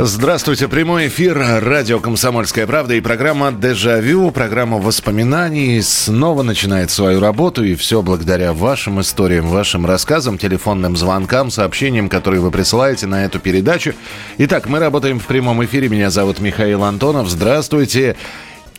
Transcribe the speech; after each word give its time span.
Здравствуйте, 0.00 0.66
прямой 0.66 1.06
эфир, 1.06 1.38
радио 1.38 2.00
«Комсомольская 2.00 2.66
правда» 2.66 2.94
и 2.94 3.00
программа 3.00 3.52
«Дежавю», 3.52 4.32
программа 4.32 4.78
воспоминаний 4.78 5.80
снова 5.82 6.42
начинает 6.42 6.90
свою 6.90 7.20
работу, 7.20 7.62
и 7.62 7.76
все 7.76 8.02
благодаря 8.02 8.52
вашим 8.52 9.00
историям, 9.00 9.46
вашим 9.46 9.86
рассказам, 9.86 10.36
телефонным 10.36 10.96
звонкам, 10.96 11.52
сообщениям, 11.52 12.08
которые 12.08 12.40
вы 12.40 12.50
присылаете 12.50 13.06
на 13.06 13.24
эту 13.24 13.38
передачу. 13.38 13.94
Итак, 14.38 14.68
мы 14.68 14.80
работаем 14.80 15.20
в 15.20 15.26
прямом 15.26 15.64
эфире, 15.64 15.88
меня 15.88 16.10
зовут 16.10 16.40
Михаил 16.40 16.82
Антонов, 16.82 17.28
здравствуйте. 17.28 18.16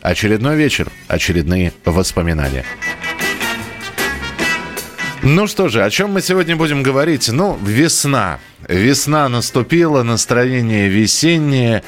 Очередной 0.02 0.56
вечер, 0.56 0.92
очередные 1.08 1.72
воспоминания. 1.86 2.66
Ну 5.28 5.48
что 5.48 5.68
же, 5.68 5.82
о 5.82 5.90
чем 5.90 6.12
мы 6.12 6.22
сегодня 6.22 6.54
будем 6.54 6.84
говорить? 6.84 7.28
Ну, 7.32 7.58
весна. 7.60 8.38
Весна 8.68 9.28
наступила, 9.28 10.04
настроение 10.04 10.88
весеннее. 10.88 11.82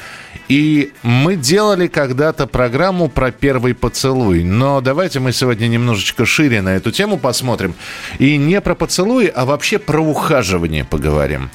И 0.49 0.91
мы 1.03 1.37
делали 1.37 1.87
когда-то 1.87 2.47
программу 2.47 3.07
про 3.07 3.31
первый 3.31 3.73
поцелуй. 3.75 4.43
Но 4.43 4.81
давайте 4.81 5.21
мы 5.21 5.31
сегодня 5.31 5.69
немножечко 5.69 6.25
шире 6.25 6.61
на 6.61 6.75
эту 6.75 6.91
тему 6.91 7.17
посмотрим. 7.17 7.75
И 8.17 8.35
не 8.35 8.59
про 8.59 8.75
поцелуи, 8.75 9.31
а 9.33 9.45
вообще 9.45 9.79
про 9.79 10.01
ухаживание 10.01 10.83
поговорим. 10.83 11.49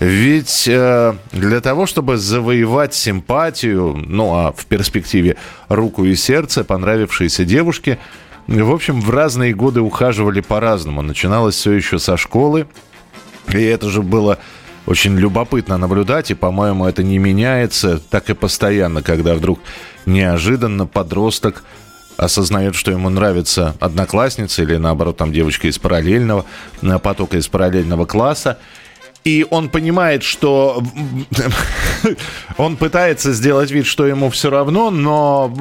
Ведь 0.00 0.66
э, 0.66 1.14
для 1.32 1.60
того, 1.60 1.84
чтобы 1.84 2.16
завоевать 2.16 2.94
симпатию, 2.94 3.94
ну 3.94 4.34
а 4.34 4.52
в 4.52 4.64
перспективе 4.64 5.36
руку 5.68 6.06
и 6.06 6.14
сердце 6.14 6.64
понравившейся 6.64 7.44
девушке, 7.44 7.98
в 8.46 8.70
общем, 8.70 9.00
в 9.00 9.10
разные 9.10 9.54
годы 9.54 9.80
ухаживали 9.80 10.40
по-разному. 10.40 11.02
Начиналось 11.02 11.56
все 11.56 11.72
еще 11.72 11.98
со 11.98 12.16
школы. 12.16 12.66
И 13.48 13.62
это 13.62 13.88
же 13.90 14.02
было 14.02 14.38
очень 14.86 15.16
любопытно 15.16 15.78
наблюдать, 15.78 16.30
и, 16.30 16.34
по-моему, 16.34 16.86
это 16.86 17.02
не 17.02 17.18
меняется 17.18 17.98
так 17.98 18.30
и 18.30 18.34
постоянно, 18.34 19.02
когда 19.02 19.34
вдруг 19.34 19.58
неожиданно 20.04 20.86
подросток 20.86 21.64
осознает, 22.16 22.74
что 22.74 22.92
ему 22.92 23.08
нравится 23.08 23.74
одноклассница 23.80 24.62
или, 24.62 24.76
наоборот, 24.76 25.16
там 25.16 25.32
девочка 25.32 25.68
из 25.68 25.78
параллельного 25.78 26.46
э, 26.82 26.98
потока, 26.98 27.36
из 27.36 27.48
параллельного 27.48 28.06
класса, 28.06 28.58
и 29.26 29.44
он 29.50 29.70
понимает, 29.70 30.22
что 30.22 30.84
он 32.56 32.76
пытается 32.76 33.32
сделать 33.32 33.72
вид, 33.72 33.84
что 33.84 34.06
ему 34.06 34.30
все 34.30 34.50
равно, 34.50 34.90
но 34.90 35.52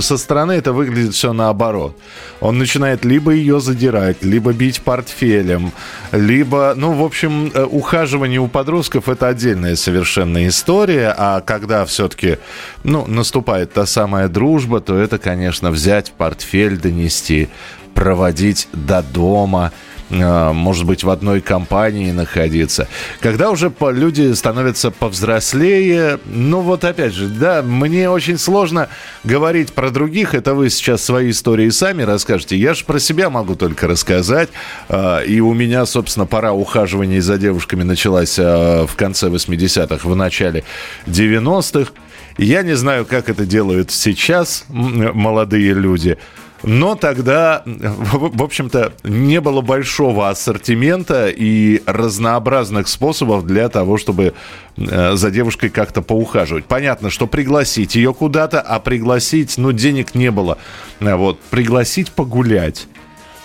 со 0.00 0.16
стороны 0.16 0.52
это 0.52 0.72
выглядит 0.72 1.12
все 1.12 1.34
наоборот. 1.34 1.94
Он 2.40 2.58
начинает 2.58 3.04
либо 3.04 3.32
ее 3.32 3.60
задирать, 3.60 4.24
либо 4.24 4.54
бить 4.54 4.80
портфелем, 4.80 5.72
либо, 6.10 6.72
ну, 6.74 6.92
в 6.92 7.04
общем, 7.04 7.52
э, 7.52 7.64
ухаживание 7.64 8.40
у 8.40 8.48
подростков 8.48 9.10
это 9.10 9.28
отдельная 9.28 9.76
совершенно 9.76 10.48
история, 10.48 11.14
а 11.14 11.42
когда 11.42 11.84
все-таки, 11.84 12.38
ну, 12.82 13.06
наступает 13.06 13.74
та 13.74 13.84
самая 13.84 14.28
дружба, 14.28 14.80
то 14.80 14.96
это, 14.96 15.18
конечно, 15.18 15.70
взять 15.70 16.12
портфель, 16.12 16.78
донести, 16.78 17.50
проводить 17.92 18.68
до 18.72 19.02
дома– 19.02 19.70
может 20.12 20.84
быть, 20.84 21.04
в 21.04 21.10
одной 21.10 21.40
компании 21.40 22.12
находиться. 22.12 22.86
Когда 23.20 23.50
уже 23.50 23.72
люди 23.80 24.32
становятся 24.34 24.90
повзрослее, 24.90 26.18
ну 26.26 26.60
вот 26.60 26.84
опять 26.84 27.14
же, 27.14 27.28
да, 27.28 27.62
мне 27.62 28.10
очень 28.10 28.38
сложно 28.38 28.88
говорить 29.24 29.72
про 29.72 29.90
других, 29.90 30.34
это 30.34 30.54
вы 30.54 30.70
сейчас 30.70 31.02
свои 31.02 31.30
истории 31.30 31.70
сами 31.70 32.02
расскажете. 32.02 32.56
Я 32.56 32.74
же 32.74 32.84
про 32.84 32.98
себя 32.98 33.30
могу 33.30 33.54
только 33.54 33.86
рассказать, 33.86 34.50
а, 34.88 35.20
и 35.20 35.40
у 35.40 35.54
меня, 35.54 35.86
собственно, 35.86 36.26
пора 36.26 36.52
ухаживания 36.52 37.20
за 37.20 37.38
девушками 37.38 37.82
началась 37.82 38.36
а, 38.38 38.86
в 38.86 38.94
конце 38.96 39.28
80-х, 39.28 40.08
в 40.08 40.14
начале 40.14 40.64
90-х. 41.06 41.92
Я 42.38 42.62
не 42.62 42.74
знаю, 42.74 43.04
как 43.04 43.28
это 43.28 43.44
делают 43.44 43.90
сейчас 43.90 44.64
молодые 44.68 45.74
люди. 45.74 46.18
Но 46.62 46.94
тогда, 46.94 47.62
в 47.64 48.42
общем-то, 48.42 48.92
не 49.02 49.40
было 49.40 49.60
большого 49.60 50.28
ассортимента 50.28 51.28
и 51.28 51.82
разнообразных 51.86 52.88
способов 52.88 53.46
для 53.46 53.68
того, 53.68 53.98
чтобы 53.98 54.34
э, 54.76 55.16
за 55.16 55.30
девушкой 55.30 55.70
как-то 55.70 56.02
поухаживать. 56.02 56.66
Понятно, 56.66 57.10
что 57.10 57.26
пригласить 57.26 57.96
ее 57.96 58.14
куда-то, 58.14 58.60
а 58.60 58.78
пригласить, 58.78 59.58
ну, 59.58 59.72
денег 59.72 60.14
не 60.14 60.30
было. 60.30 60.58
Вот, 61.00 61.40
пригласить 61.40 62.12
погулять. 62.12 62.86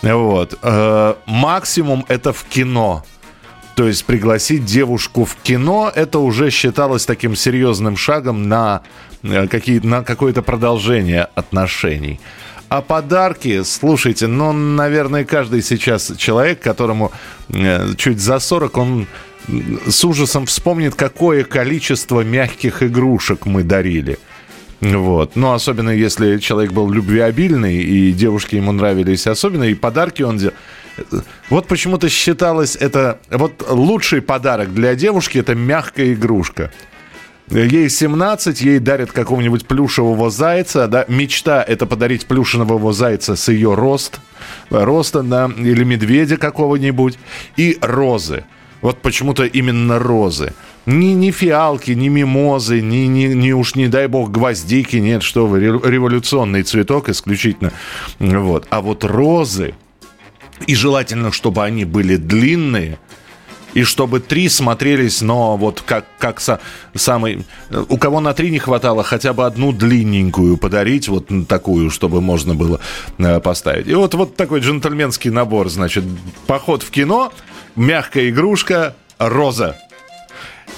Вот. 0.01 0.57
Э, 0.61 1.16
максимум 1.25 2.05
это 2.07 2.34
в 2.34 2.44
кино. 2.44 3.03
То 3.75 3.88
есть 3.88 4.05
пригласить 4.05 4.66
девушку 4.66 5.23
в 5.23 5.35
кино, 5.35 5.91
это 5.94 6.17
уже 6.17 6.49
считалось 6.49 7.05
таким 7.05 7.35
серьезным 7.35 7.95
шагом 7.95 8.47
на, 8.47 8.81
э, 9.23 9.47
какие, 9.47 9.79
на 9.79 10.03
какое-то 10.03 10.41
продолжение 10.41 11.28
отношений. 11.35 12.19
А 12.69 12.81
подарки, 12.81 13.63
слушайте, 13.63 14.28
ну, 14.28 14.51
наверное, 14.51 15.23
каждый 15.23 15.61
сейчас 15.61 16.11
человек, 16.17 16.59
которому 16.59 17.13
э, 17.50 17.94
чуть 17.95 18.19
за 18.19 18.39
40, 18.39 18.78
он 18.78 19.07
с 19.88 20.03
ужасом 20.03 20.45
вспомнит, 20.45 20.94
какое 20.95 21.45
количество 21.45 22.22
мягких 22.22 22.83
игрушек 22.83 23.45
мы 23.45 23.63
дарили. 23.63 24.19
Вот. 24.81 25.35
Ну, 25.35 25.53
особенно 25.53 25.89
если 25.89 26.38
человек 26.39 26.72
был 26.72 26.91
любвеобильный, 26.91 27.78
и 27.78 28.11
девушки 28.11 28.55
ему 28.55 28.73
нравились 28.73 29.28
особенно, 29.28 29.63
и 29.63 29.73
подарки 29.73 30.23
он 30.23 30.38
делал. 30.38 30.53
Вот 31.49 31.67
почему-то 31.67 32.09
считалось 32.09 32.75
это... 32.75 33.19
Вот 33.29 33.66
лучший 33.69 34.22
подарок 34.22 34.73
для 34.73 34.95
девушки– 34.95 35.38
это 35.39 35.55
мягкая 35.55 36.13
игрушка. 36.13 36.72
Ей 37.50 37.90
17, 37.90 38.62
ей 38.62 38.80
дарят 38.80 39.12
какого-нибудь 39.12 39.66
плюшевого 39.66 40.30
зайца. 40.30 40.88
Да? 40.88 41.06
Мечта– 41.08 41.63
это 41.68 41.85
подарить 41.85 42.25
плюшевого 42.25 42.91
зайца 42.91 43.35
с 43.35 43.47
ее 43.47 43.74
рост, 43.74 44.19
роста, 44.69 45.24
да, 45.24 45.50
или 45.58 45.84
медведя 45.84 46.38
какого-нибудь. 46.38 47.18
И 47.56 47.78
розы. 47.81 48.44
Вот 48.81 49.02
почему-то 49.02 49.46
именно 49.46 49.97
розы. 49.97 50.53
Ни, 50.85 51.08
ни 51.08 51.31
фиалки, 51.31 51.91
ни 51.91 52.09
мимозы, 52.09 52.81
ни, 52.81 53.08
ни, 53.08 53.34
ни 53.34 53.52
уж 53.52 53.75
не 53.75 53.88
дай 53.88 54.08
бог 54.08 54.29
гвоздики, 54.29 54.97
нет, 54.97 55.24
что 55.24 55.47
вы, 55.47 55.59
революционный 55.59 56.64
цветок 56.64 57.09
исключительно. 57.09 57.72
Вот. 58.19 58.68
А 58.69 58.81
вот 58.81 59.03
розы, 59.03 59.74
и 60.66 60.75
желательно, 60.75 61.31
чтобы 61.31 61.64
они 61.64 61.85
были 61.85 62.18
длинные– 62.18 63.00
и 63.77 63.83
чтобы 63.83 64.19
три 64.19 64.49
смотрелись, 64.49 65.21
но 65.21 65.55
вот 65.55 65.83
как, 65.85 66.05
как 66.17 66.39
со, 66.39 66.59
самый... 66.95 67.45
У 67.89 67.97
кого 67.99 68.19
на 68.21 68.33
три 68.33 68.49
не 68.49 68.57
хватало, 68.57 69.03
хотя 69.03 69.33
бы 69.33 69.45
одну 69.45 69.71
длинненькую 69.71 70.57
подарить, 70.57 71.07
вот 71.07 71.29
такую, 71.47 71.91
чтобы 71.91 72.19
можно 72.19 72.55
было 72.55 72.79
э, 73.19 73.39
поставить. 73.39 73.87
И 73.87 73.93
вот, 73.93 74.16
вот 74.16 74.35
такой 74.35 74.61
джентльменский 74.61 75.29
набор, 75.29 75.69
значит, 75.69 76.03
поход 76.47 76.81
в 76.81 76.89
кино, 76.89 77.31
мягкая 77.75 78.29
игрушка, 78.29 78.95
роза 79.19 79.78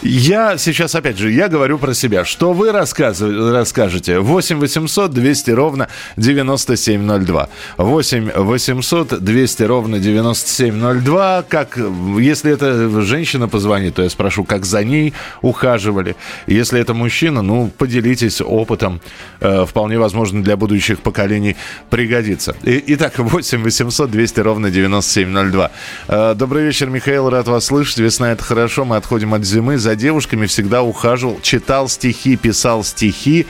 я 0.01 0.57
сейчас, 0.57 0.95
опять 0.95 1.17
же, 1.17 1.31
я 1.31 1.49
говорю 1.49 1.77
про 1.77 1.93
себя. 1.93 2.23
Что 2.23 2.53
вы 2.53 2.71
расскажете? 2.71 4.19
8 4.19 4.59
800 4.59 5.11
200 5.11 5.51
ровно 5.51 5.89
9702. 6.15 7.49
8 7.77 8.31
800 8.31 9.23
200 9.23 9.63
ровно 9.63 9.99
9702. 9.99 11.43
Как, 11.49 11.77
если 12.17 12.53
это 12.53 13.01
женщина 13.01 13.47
позвонит, 13.47 13.95
то 13.95 14.03
я 14.03 14.09
спрошу, 14.09 14.45
как 14.45 14.65
за 14.65 14.83
ней 14.83 15.13
ухаживали. 15.41 16.15
Если 16.47 16.79
это 16.79 16.93
мужчина, 16.93 17.41
ну, 17.41 17.71
поделитесь 17.77 18.41
опытом. 18.41 19.01
Э, 19.41 19.65
вполне 19.65 19.99
возможно, 19.99 20.41
для 20.43 20.55
будущих 20.55 20.99
поколений 20.99 21.57
пригодится. 21.89 22.55
И, 22.63 22.83
итак, 22.87 23.17
8 23.17 23.63
800 23.63 24.11
200 24.11 24.39
ровно 24.39 24.71
9702. 24.71 25.71
Э, 26.07 26.33
добрый 26.35 26.63
вечер, 26.63 26.89
Михаил, 26.89 27.29
рад 27.29 27.47
вас 27.47 27.65
слышать. 27.65 27.97
Весна– 27.97 28.31
это 28.33 28.43
хорошо, 28.43 28.85
мы 28.85 28.95
отходим 28.95 29.33
от 29.33 29.43
зимы 29.43 29.77
за 29.77 29.88
девушками 29.95 30.45
всегда 30.45 30.83
ухаживал, 30.83 31.39
читал 31.41 31.87
стихи, 31.89 32.35
писал 32.35 32.83
стихи, 32.83 33.45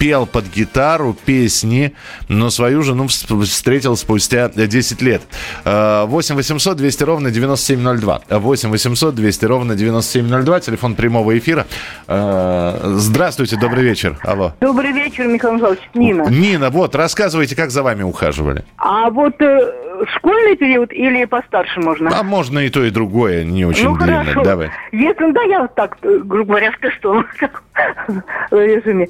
пел 0.00 0.24
под 0.24 0.46
гитару 0.46 1.14
песни, 1.26 1.92
но 2.28 2.48
свою 2.48 2.82
жену 2.82 3.06
встретил 3.06 3.96
спустя 3.96 4.48
10 4.48 5.02
лет. 5.02 5.20
8 5.64 6.34
800 6.34 6.76
200 6.76 7.02
ровно 7.04 7.30
9702. 7.30 8.22
8 8.30 8.70
800 8.70 9.14
200 9.14 9.44
ровно 9.44 9.76
9702. 9.76 10.60
Телефон 10.60 10.94
прямого 10.94 11.36
эфира. 11.38 11.66
Э, 12.08 12.94
здравствуйте, 12.96 13.56
добрый 13.56 13.84
вечер. 13.84 14.18
Алло. 14.22 14.54
Добрый 14.60 14.92
вечер, 14.92 15.26
Михаил 15.26 15.56
Михайлович. 15.56 15.80
Нина. 15.92 16.22
Нина, 16.30 16.70
вот, 16.70 16.94
рассказывайте, 16.94 17.54
как 17.54 17.70
за 17.70 17.82
вами 17.82 18.02
ухаживали. 18.02 18.64
А 18.78 19.10
вот 19.10 19.34
э, 19.42 19.89
школьный 20.16 20.56
период 20.56 20.92
или 20.92 21.24
постарше 21.24 21.80
можно? 21.80 22.10
А 22.18 22.22
можно 22.22 22.58
и 22.60 22.70
то, 22.70 22.84
и 22.84 22.90
другое, 22.90 23.44
не 23.44 23.64
очень 23.64 23.88
ну, 23.88 23.96
длинно. 23.96 24.24
Хорошо. 24.24 24.42
Давай. 24.42 24.70
Если, 24.92 25.30
да, 25.32 25.42
я 25.42 25.62
вот 25.62 25.74
так, 25.74 25.98
грубо 26.02 26.44
говоря, 26.44 26.72
в 26.72 26.78
тестовом 26.78 27.26
режиме. 28.50 29.08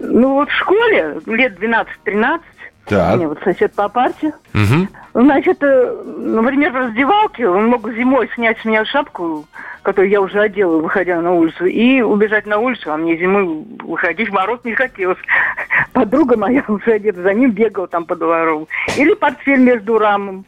Ну, 0.00 0.34
вот 0.34 0.48
в 0.48 0.56
школе 0.56 1.20
лет 1.26 1.58
12-13 1.58 2.40
так. 2.88 3.16
Меня 3.16 3.28
вот 3.28 3.38
сосед 3.44 3.72
по 3.74 3.88
парте. 3.88 4.32
Угу. 4.54 4.88
Значит, 5.22 5.62
э, 5.62 6.02
например, 6.18 6.72
в 6.72 6.76
раздевалке 6.76 7.48
он 7.48 7.68
мог 7.68 7.90
зимой 7.92 8.28
снять 8.34 8.58
с 8.60 8.64
меня 8.64 8.84
шапку, 8.84 9.46
которую 9.82 10.10
я 10.10 10.20
уже 10.20 10.40
одела, 10.40 10.78
выходя 10.78 11.20
на 11.20 11.32
улицу, 11.32 11.66
и 11.66 12.00
убежать 12.00 12.46
на 12.46 12.58
улицу, 12.58 12.92
а 12.92 12.96
мне 12.96 13.16
зимой 13.16 13.64
выходить 13.82 14.28
в 14.28 14.32
мороз 14.32 14.60
не 14.64 14.74
хотелось. 14.74 15.18
Подруга 15.92 16.36
моя 16.36 16.64
уже 16.68 16.92
одета 16.92 17.22
за 17.22 17.34
ним, 17.34 17.50
бегала 17.50 17.88
там 17.88 18.04
по 18.04 18.16
двору. 18.16 18.68
Или 18.96 19.14
портфель 19.14 19.60
между 19.60 19.98
рамом 19.98 20.44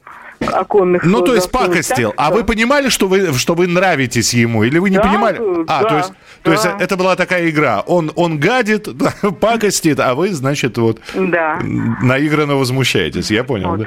оконных. 0.46 1.04
Ну, 1.04 1.22
то 1.22 1.34
есть 1.34 1.50
пакостил. 1.50 2.14
а 2.16 2.30
вы 2.30 2.44
понимали, 2.44 2.88
что 2.88 3.08
вы, 3.08 3.32
что 3.34 3.54
вы 3.54 3.66
нравитесь 3.66 4.34
ему? 4.34 4.64
Или 4.64 4.78
вы 4.78 4.90
не 4.90 4.96
да, 4.96 5.02
понимали? 5.02 5.38
Да, 5.38 5.78
а, 5.78 5.84
то 5.84 5.96
есть, 5.96 6.10
да. 6.10 6.16
то 6.42 6.52
есть 6.52 6.66
это 6.80 6.96
была 6.96 7.16
такая 7.16 7.48
игра. 7.50 7.80
Он, 7.80 8.12
он 8.16 8.38
гадит, 8.38 8.88
пакостит, 9.40 10.00
а 10.00 10.14
вы, 10.14 10.32
значит, 10.32 10.78
вот 10.78 11.00
да. 11.14 11.58
наигранно 11.62 12.56
возмущаетесь. 12.56 13.30
Я 13.30 13.44
понял, 13.44 13.70
вот. 13.70 13.80
да? 13.80 13.86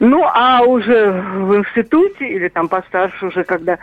Ну, 0.00 0.24
а 0.24 0.62
уже 0.62 1.10
в 1.10 1.56
институте 1.56 2.28
или 2.28 2.48
там 2.48 2.68
постарше 2.68 3.26
уже, 3.26 3.42
когда 3.42 3.78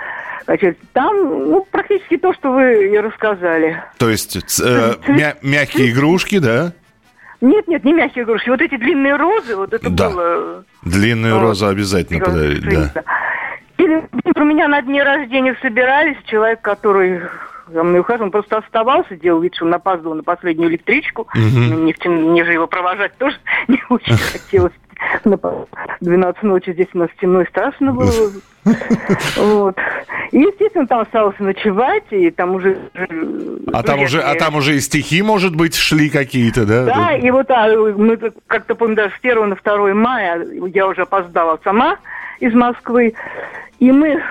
там 0.94 1.50
ну, 1.50 1.68
практически 1.70 2.18
то, 2.18 2.34
что 2.34 2.52
вы 2.54 2.94
и 2.94 2.98
рассказали. 2.98 3.84
То 3.98 4.10
есть 4.10 4.38
э, 4.62 4.96
мя- 5.08 5.36
мягкие 5.42 5.92
игрушки, 5.92 6.40
да? 6.40 6.74
Нет, 7.46 7.68
нет, 7.68 7.84
не 7.84 7.94
мягкие 7.94 8.24
игрушки. 8.26 8.50
Вот 8.50 8.60
эти 8.60 8.76
длинные 8.76 9.16
розы, 9.16 9.56
вот 9.56 9.72
это 9.72 9.90
да. 9.92 10.10
было... 10.10 10.64
Длинную 10.84 11.36
вот. 11.36 11.42
розу 11.42 11.68
обязательно 11.68 12.26
подарить, 12.26 12.64
да. 12.64 13.04
Или 13.78 14.04
у 14.36 14.44
меня 14.44 14.68
на 14.68 14.82
дне 14.82 15.04
рождения 15.04 15.56
собирались, 15.62 16.18
человек, 16.26 16.62
который 16.62 17.22
за 17.68 17.84
мной 17.84 18.00
ухаживал, 18.00 18.28
он 18.28 18.32
просто 18.32 18.58
оставался, 18.58 19.16
делал 19.16 19.42
вид, 19.42 19.54
что 19.56 19.66
он 19.66 19.74
опаздывал 19.74 20.16
на 20.16 20.24
последнюю 20.24 20.70
электричку. 20.72 21.24
Угу. 21.36 21.76
Мне, 21.76 21.94
мне 22.06 22.46
же 22.46 22.54
его 22.54 22.66
провожать 22.66 23.16
тоже 23.18 23.38
не 23.68 23.82
очень 23.90 24.18
хотелось. 24.32 24.74
На 25.24 25.38
12 26.02 26.44
ночи 26.44 26.74
здесь 26.74 26.88
у 26.94 27.00
нас 27.00 27.10
темно 27.20 27.42
и 27.42 27.48
страшно 27.48 27.94
было. 27.94 28.32
Вот. 29.38 29.78
И, 30.32 30.40
естественно, 30.40 30.88
там 30.88 31.02
осталось 31.02 31.38
ночевать, 31.40 32.06
и 32.10 32.32
там 32.32 32.56
уже... 32.56 32.78
А 33.72 33.84
там 33.84 34.02
уже, 34.02 34.22
а 34.22 34.36
там 34.36 34.56
уже 34.56 34.76
и 34.76 34.80
стихи, 34.80 35.22
может 35.22 35.56
быть, 35.56 35.76
шли 35.76 36.10
какие-то, 36.10 36.66
да? 36.66 36.86
Да, 36.86 37.16
и 37.16 37.30
вот 37.30 37.50
а, 37.52 37.68
мы 37.68 38.18
как-то, 38.48 38.76
помню, 38.76 38.96
даже 38.96 39.14
с 39.16 39.20
1 39.22 39.50
на 39.50 39.56
2 39.56 39.94
мая 39.94 40.46
я 40.74 40.88
уже 40.88 41.04
опоздала 41.04 41.60
сама 41.64 41.98
из 42.40 42.54
Москвы, 42.54 43.14
и 43.80 43.92
мы 43.92 44.22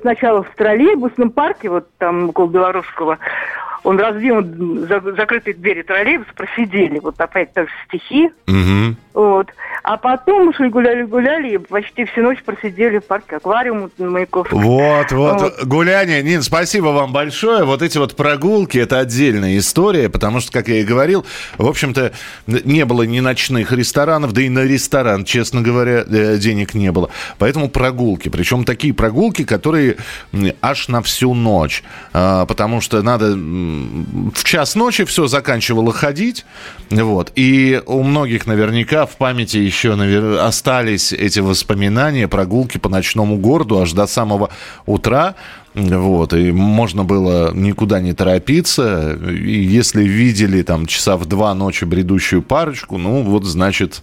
сначала 0.00 0.42
в 0.42 0.54
троллейбусном 0.56 1.30
парке, 1.30 1.68
вот 1.68 1.88
там 1.98 2.30
около 2.30 2.48
Белорусского, 2.48 3.18
он 3.84 3.98
разбил 3.98 4.42
закрытые 5.16 5.54
двери 5.54 5.82
троллейбуса, 5.82 6.30
просидели. 6.34 6.98
Вот 6.98 7.20
опять 7.20 7.52
так 7.52 7.68
стихи. 7.86 8.30
Угу. 8.46 9.11
Вот. 9.14 9.48
А 9.82 9.96
потом 9.96 10.48
ушли 10.48 10.68
гуляли-гуляли 10.68 11.54
и 11.54 11.58
почти 11.58 12.04
всю 12.04 12.22
ночь 12.22 12.42
просидели 12.44 12.98
в 12.98 13.04
парке 13.04 13.36
аквариум 13.36 13.90
Маяковского. 13.98 14.60
Вот, 14.60 15.10
вот, 15.10 15.40
вот. 15.40 15.64
Гуляние. 15.64 16.22
Нин, 16.22 16.42
спасибо 16.42 16.86
вам 16.86 17.12
большое. 17.12 17.64
Вот 17.64 17.82
эти 17.82 17.98
вот 17.98 18.14
прогулки, 18.14 18.78
это 18.78 19.00
отдельная 19.00 19.58
история, 19.58 20.08
потому 20.08 20.40
что, 20.40 20.52
как 20.52 20.68
я 20.68 20.80
и 20.80 20.84
говорил, 20.84 21.26
в 21.58 21.66
общем-то, 21.66 22.12
не 22.46 22.84
было 22.84 23.02
ни 23.02 23.18
ночных 23.18 23.72
ресторанов, 23.72 24.32
да 24.32 24.42
и 24.42 24.48
на 24.48 24.60
ресторан, 24.60 25.24
честно 25.24 25.62
говоря, 25.62 26.04
э, 26.08 26.36
денег 26.38 26.74
не 26.74 26.92
было. 26.92 27.10
Поэтому 27.38 27.68
прогулки. 27.68 28.28
Причем 28.28 28.64
такие 28.64 28.94
прогулки, 28.94 29.44
которые 29.44 29.96
аж 30.60 30.88
на 30.88 31.02
всю 31.02 31.34
ночь. 31.34 31.82
А, 32.12 32.46
потому 32.46 32.80
что 32.80 33.02
надо 33.02 33.32
в 33.32 34.44
час 34.44 34.76
ночи 34.76 35.04
все 35.04 35.26
заканчивало 35.26 35.92
ходить. 35.92 36.46
Вот. 36.90 37.32
И 37.34 37.82
у 37.86 38.02
многих 38.04 38.46
наверняка 38.46 39.01
в 39.06 39.16
памяти 39.16 39.58
еще 39.58 39.94
навер... 39.94 40.40
остались 40.40 41.12
эти 41.12 41.40
воспоминания, 41.40 42.28
прогулки 42.28 42.78
по 42.78 42.88
ночному 42.88 43.38
городу 43.38 43.80
аж 43.80 43.92
до 43.92 44.06
самого 44.06 44.50
утра. 44.86 45.34
Вот, 45.74 46.34
и 46.34 46.52
можно 46.52 47.02
было 47.02 47.52
никуда 47.54 48.00
не 48.00 48.12
торопиться. 48.12 49.18
И 49.30 49.62
если 49.62 50.04
видели 50.04 50.62
там 50.62 50.86
часа 50.86 51.16
в 51.16 51.24
два 51.24 51.54
ночи 51.54 51.84
бредущую 51.84 52.42
парочку, 52.42 52.98
ну, 52.98 53.22
вот, 53.22 53.44
значит, 53.44 54.02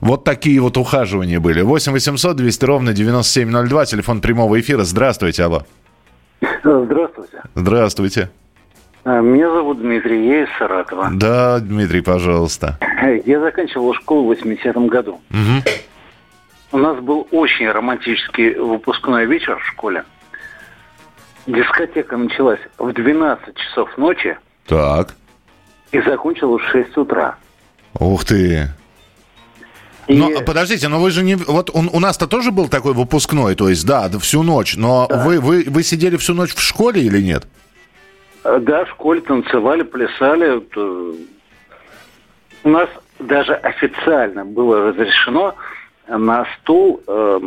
вот 0.00 0.24
такие 0.24 0.60
вот 0.60 0.78
ухаживания 0.78 1.40
были. 1.40 1.60
8 1.60 1.92
800 1.92 2.36
200 2.36 2.64
ровно 2.64 2.92
9702, 2.94 3.84
телефон 3.86 4.20
прямого 4.20 4.58
эфира. 4.58 4.84
Здравствуйте, 4.84 5.44
алло. 5.44 5.66
Здравствуйте. 6.64 7.42
Здравствуйте. 7.54 8.30
А, 9.04 9.20
меня 9.20 9.50
зовут 9.50 9.80
Дмитрий, 9.80 10.28
я 10.28 10.44
из 10.44 10.48
Саратова. 10.58 11.10
Да, 11.12 11.58
Дмитрий, 11.58 12.02
пожалуйста. 12.02 12.78
Я 13.24 13.40
заканчивал 13.40 13.94
школу 13.94 14.32
в 14.32 14.38
80-м 14.38 14.86
году. 14.86 15.20
Угу. 15.30 15.72
У 16.72 16.78
нас 16.78 16.98
был 17.00 17.26
очень 17.32 17.68
романтический 17.68 18.54
выпускной 18.54 19.26
вечер 19.26 19.58
в 19.58 19.66
школе. 19.66 20.04
Дискотека 21.46 22.16
началась 22.16 22.60
в 22.78 22.92
12 22.92 23.56
часов 23.56 23.98
ночи. 23.98 24.38
Так. 24.66 25.14
И 25.90 26.00
закончилась 26.00 26.62
в 26.62 26.70
6 26.70 26.96
утра. 26.96 27.36
Ух 27.98 28.24
ты. 28.24 28.68
И... 30.06 30.16
Но 30.16 30.40
подождите, 30.42 30.88
но 30.88 31.00
вы 31.00 31.10
же 31.10 31.24
не... 31.24 31.34
Вот 31.34 31.70
он, 31.74 31.90
у 31.92 31.98
нас-то 31.98 32.26
тоже 32.26 32.52
был 32.52 32.68
такой 32.68 32.94
выпускной, 32.94 33.54
то 33.56 33.68
есть, 33.68 33.84
да, 33.84 34.08
всю 34.20 34.42
ночь. 34.42 34.76
Но 34.76 35.06
да. 35.08 35.24
вы, 35.24 35.40
вы, 35.40 35.64
вы 35.66 35.82
сидели 35.82 36.16
всю 36.16 36.34
ночь 36.34 36.54
в 36.54 36.60
школе 36.60 37.02
или 37.02 37.20
нет? 37.20 37.46
Э, 38.44 38.58
да, 38.60 38.84
в 38.84 38.90
школе 38.90 39.20
танцевали, 39.20 39.82
плясали. 39.82 40.62
У 42.64 42.68
нас 42.68 42.88
даже 43.18 43.54
официально 43.54 44.44
было 44.44 44.88
разрешено 44.88 45.54
на 46.08 46.46
стол 46.60 47.02
8 47.06 47.46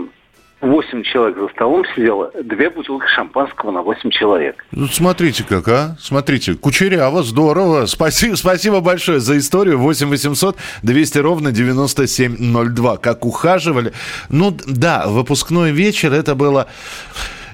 эм, 0.61 1.03
человек 1.03 1.37
за 1.37 1.47
столом 1.49 1.83
сидело, 1.95 2.31
две 2.43 2.69
бутылки 2.69 3.05
шампанского 3.07 3.71
на 3.71 3.81
8 3.81 4.09
человек. 4.09 4.65
Ну, 4.71 4.87
смотрите 4.87 5.43
как, 5.47 5.67
а? 5.67 5.95
Смотрите, 5.99 6.55
кучеряво, 6.55 7.23
здорово. 7.23 7.85
Спасибо, 7.85 8.35
спасибо 8.35 8.79
большое 8.81 9.19
за 9.19 9.37
историю. 9.37 9.77
8 9.79 10.07
800 10.07 10.57
200 10.83 11.17
ровно 11.19 11.51
9702. 11.51 12.97
Как 12.97 13.25
ухаживали. 13.25 13.93
Ну, 14.29 14.55
да, 14.65 15.05
выпускной 15.07 15.71
вечер, 15.71 16.13
это 16.13 16.35
было... 16.35 16.67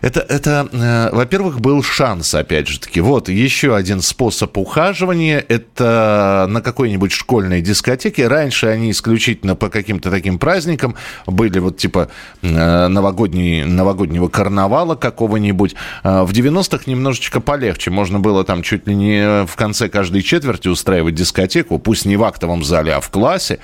Это, 0.01 0.21
это 0.21 0.67
э, 0.71 1.15
во-первых, 1.15 1.61
был 1.61 1.83
шанс, 1.83 2.33
опять 2.33 2.67
же 2.67 2.79
таки. 2.79 3.01
Вот 3.01 3.29
еще 3.29 3.75
один 3.75 4.01
способ 4.01 4.57
ухаживания. 4.57 5.43
Это 5.47 6.47
на 6.49 6.61
какой-нибудь 6.61 7.11
школьной 7.11 7.61
дискотеке. 7.61 8.27
Раньше 8.27 8.67
они 8.67 8.91
исключительно 8.91 9.55
по 9.55 9.69
каким-то 9.69 10.09
таким 10.09 10.39
праздникам 10.39 10.95
были 11.27 11.59
вот 11.59 11.77
типа 11.77 12.09
э, 12.41 12.87
новогодний, 12.87 13.63
новогоднего 13.63 14.27
карнавала 14.27 14.95
какого-нибудь. 14.95 15.75
Э, 16.03 16.23
в 16.23 16.31
90-х 16.31 16.83
немножечко 16.87 17.39
полегче. 17.39 17.91
Можно 17.91 18.19
было 18.19 18.43
там 18.43 18.63
чуть 18.63 18.87
ли 18.87 18.95
не 18.95 19.45
в 19.45 19.55
конце 19.55 19.87
каждой 19.87 20.23
четверти 20.23 20.67
устраивать 20.67 21.13
дискотеку. 21.13 21.77
Пусть 21.77 22.05
не 22.05 22.17
в 22.17 22.23
актовом 22.23 22.63
зале, 22.63 22.93
а 22.93 23.01
в 23.01 23.09
классе. 23.11 23.59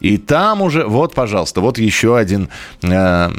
И 0.00 0.16
там 0.16 0.62
уже, 0.62 0.86
вот, 0.86 1.14
пожалуйста, 1.14 1.60
вот 1.60 1.76
еще 1.76 2.16
один 2.16 2.48
э, 2.82 3.30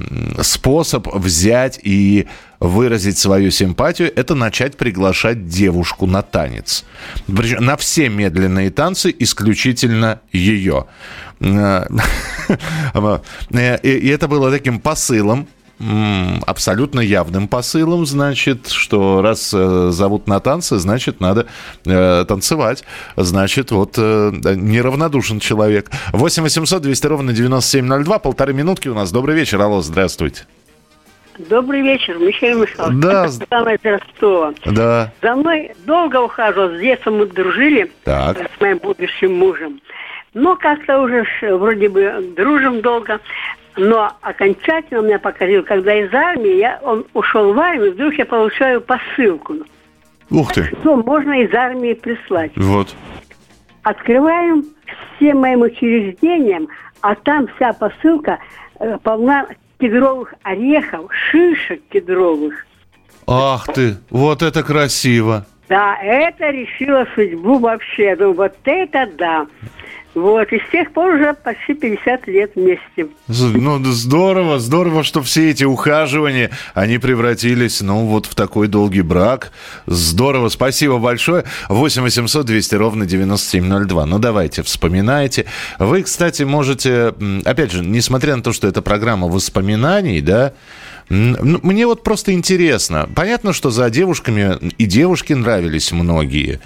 способ 0.41 1.07
взять 1.15 1.79
и 1.81 2.27
выразить 2.59 3.17
свою 3.17 3.51
симпатию, 3.51 4.11
это 4.15 4.35
начать 4.35 4.77
приглашать 4.77 5.47
девушку 5.47 6.05
на 6.05 6.21
танец. 6.21 6.85
На 7.27 7.77
все 7.77 8.09
медленные 8.09 8.69
танцы 8.69 9.13
исключительно 9.17 10.21
ее. 10.31 10.85
Э, 13.51 13.77
и 13.81 14.07
это 14.09 14.27
было 14.27 14.51
таким 14.51 14.79
посылом, 14.79 15.47
абсолютно 16.45 16.99
явным 16.99 17.47
посылом, 17.47 18.05
значит, 18.05 18.67
что 18.69 19.21
раз 19.21 19.51
э, 19.53 19.89
зовут 19.91 20.27
на 20.27 20.39
танцы, 20.39 20.77
значит, 20.77 21.19
надо 21.19 21.47
э, 21.85 22.25
танцевать. 22.27 22.83
Значит, 23.17 23.71
вот 23.71 23.95
э, 23.97 24.31
неравнодушен 24.55 25.39
человек. 25.39 25.91
8 26.11 26.43
800 26.43 26.81
200 26.81 27.07
ровно 27.07 27.33
9702, 27.33 28.19
полторы 28.19 28.53
минутки 28.53 28.87
у 28.87 28.93
нас. 28.93 29.11
Добрый 29.11 29.35
вечер, 29.35 29.61
алло, 29.61 29.81
здравствуйте. 29.81 30.45
Добрый 31.37 31.81
вечер, 31.81 32.17
Михаил 32.19 32.61
Михайлович. 32.61 33.01
Да. 33.01 33.27
Самое 33.49 33.79
Ростова. 33.83 34.53
Да. 34.65 35.11
За 35.21 35.35
мной 35.35 35.71
долго 35.85 36.21
ухаживал, 36.21 36.69
с 36.69 36.79
детства 36.79 37.11
мы 37.11 37.25
дружили 37.25 37.91
Так. 38.03 38.37
с 38.37 38.61
моим 38.61 38.77
будущим 38.77 39.37
мужем. 39.37 39.81
Но 40.33 40.55
как-то 40.55 41.01
уже 41.01 41.25
вроде 41.41 41.89
бы 41.89 42.33
дружим 42.35 42.81
долго. 42.81 43.19
Но 43.75 44.11
окончательно 44.21 45.01
меня 45.01 45.17
покорил, 45.17 45.63
когда 45.63 45.95
из 45.95 46.13
армии, 46.13 46.57
я, 46.57 46.79
он 46.83 47.05
ушел 47.13 47.53
в 47.53 47.59
армию, 47.59 47.93
вдруг 47.93 48.13
я 48.15 48.25
получаю 48.25 48.81
посылку. 48.81 49.55
Ух 50.29 50.53
ты. 50.53 50.65
Что 50.81 50.95
можно 50.97 51.41
из 51.41 51.53
армии 51.53 51.93
прислать? 51.93 52.51
Вот. 52.55 52.95
Открываем 53.81 54.63
всем 55.15 55.39
моим 55.39 55.61
учреждениям, 55.61 56.67
а 57.01 57.15
там 57.15 57.47
вся 57.55 57.73
посылка 57.73 58.37
э, 58.79 58.97
полна 59.03 59.47
кедровых 59.83 60.33
орехов, 60.43 61.11
шишек 61.11 61.81
кедровых. 61.91 62.65
Ах 63.27 63.65
ты, 63.73 63.97
вот 64.09 64.41
это 64.41 64.63
красиво. 64.63 65.45
Да, 65.67 65.97
это 66.01 66.51
решило 66.51 67.05
судьбу 67.15 67.59
вообще. 67.59 68.15
Ну, 68.17 68.31
вот 68.31 68.55
это 68.63 69.09
да. 69.17 69.45
Вот, 70.15 70.51
и 70.51 70.59
с 70.59 70.71
тех 70.71 70.91
пор 70.93 71.15
уже 71.15 71.33
почти 71.33 71.73
50 71.73 72.27
лет 72.27 72.51
вместе. 72.55 73.07
Ну, 73.27 73.83
здорово, 73.85 74.59
здорово, 74.59 75.03
что 75.03 75.23
все 75.23 75.49
эти 75.49 75.63
ухаживания, 75.63 76.51
они 76.75 76.99
превратились, 76.99 77.81
ну, 77.81 78.05
вот 78.05 78.27
в 78.27 78.35
такой 78.35 78.67
долгий 78.67 79.01
брак. 79.01 79.51
Здорово, 79.87 80.49
спасибо 80.49 80.99
большое. 80.99 81.45
8 81.67 82.03
800 82.03 82.45
200 82.45 82.75
ровно 82.75 83.05
9702. 83.07 84.05
Ну, 84.05 84.19
давайте, 84.19 84.61
вспоминайте. 84.61 85.45
Вы, 85.79 86.03
кстати, 86.03 86.43
можете, 86.43 87.13
опять 87.43 87.71
же, 87.71 87.83
несмотря 87.83 88.35
на 88.35 88.43
то, 88.43 88.53
что 88.53 88.67
это 88.67 88.83
программа 88.83 89.27
воспоминаний, 89.27 90.21
да, 90.21 90.53
ну, 91.09 91.59
мне 91.63 91.87
вот 91.87 92.03
просто 92.03 92.33
интересно. 92.33 93.09
Понятно, 93.15 93.51
что 93.51 93.71
за 93.71 93.89
девушками 93.89 94.57
и 94.77 94.85
девушки 94.85 95.33
нравились 95.33 95.91
многие. 95.91 96.59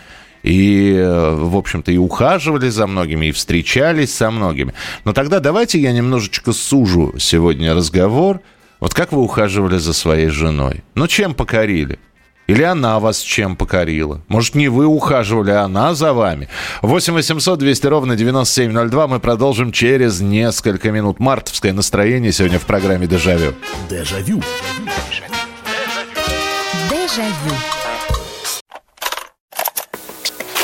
И, 0.47 0.93
э, 0.93 1.35
в 1.35 1.57
общем-то, 1.57 1.91
и 1.91 1.97
ухаживали 1.97 2.69
за 2.69 2.87
многими, 2.87 3.25
и 3.25 3.31
встречались 3.33 4.15
со 4.15 4.31
многими. 4.31 4.73
Но 5.03 5.11
тогда 5.11 5.41
давайте 5.41 5.77
я 5.77 5.91
немножечко 5.91 6.53
сужу 6.53 7.13
сегодня 7.19 7.73
разговор. 7.73 8.39
Вот 8.79 8.93
как 8.93 9.11
вы 9.11 9.21
ухаживали 9.21 9.77
за 9.77 9.91
своей 9.91 10.29
женой? 10.29 10.83
Ну, 10.95 11.07
чем 11.07 11.33
покорили? 11.33 11.99
Или 12.47 12.63
она 12.63 12.97
вас 12.99 13.19
чем 13.19 13.57
покорила? 13.57 14.21
Может, 14.29 14.55
не 14.55 14.69
вы 14.69 14.85
ухаживали, 14.85 15.51
а 15.51 15.63
она 15.63 15.93
за 15.93 16.13
вами? 16.13 16.47
8 16.81 17.13
800 17.13 17.59
200 17.59 17.87
ровно 17.87 18.15
9702. 18.15 19.07
Мы 19.07 19.19
продолжим 19.19 19.73
через 19.73 20.21
несколько 20.21 20.91
минут. 20.91 21.19
Мартовское 21.19 21.73
настроение 21.73 22.31
сегодня 22.31 22.57
в 22.57 22.65
программе 22.65 23.05
«Дежавю». 23.05 23.53
Дежавю. 23.89 24.41
Дежавю. 24.79 25.16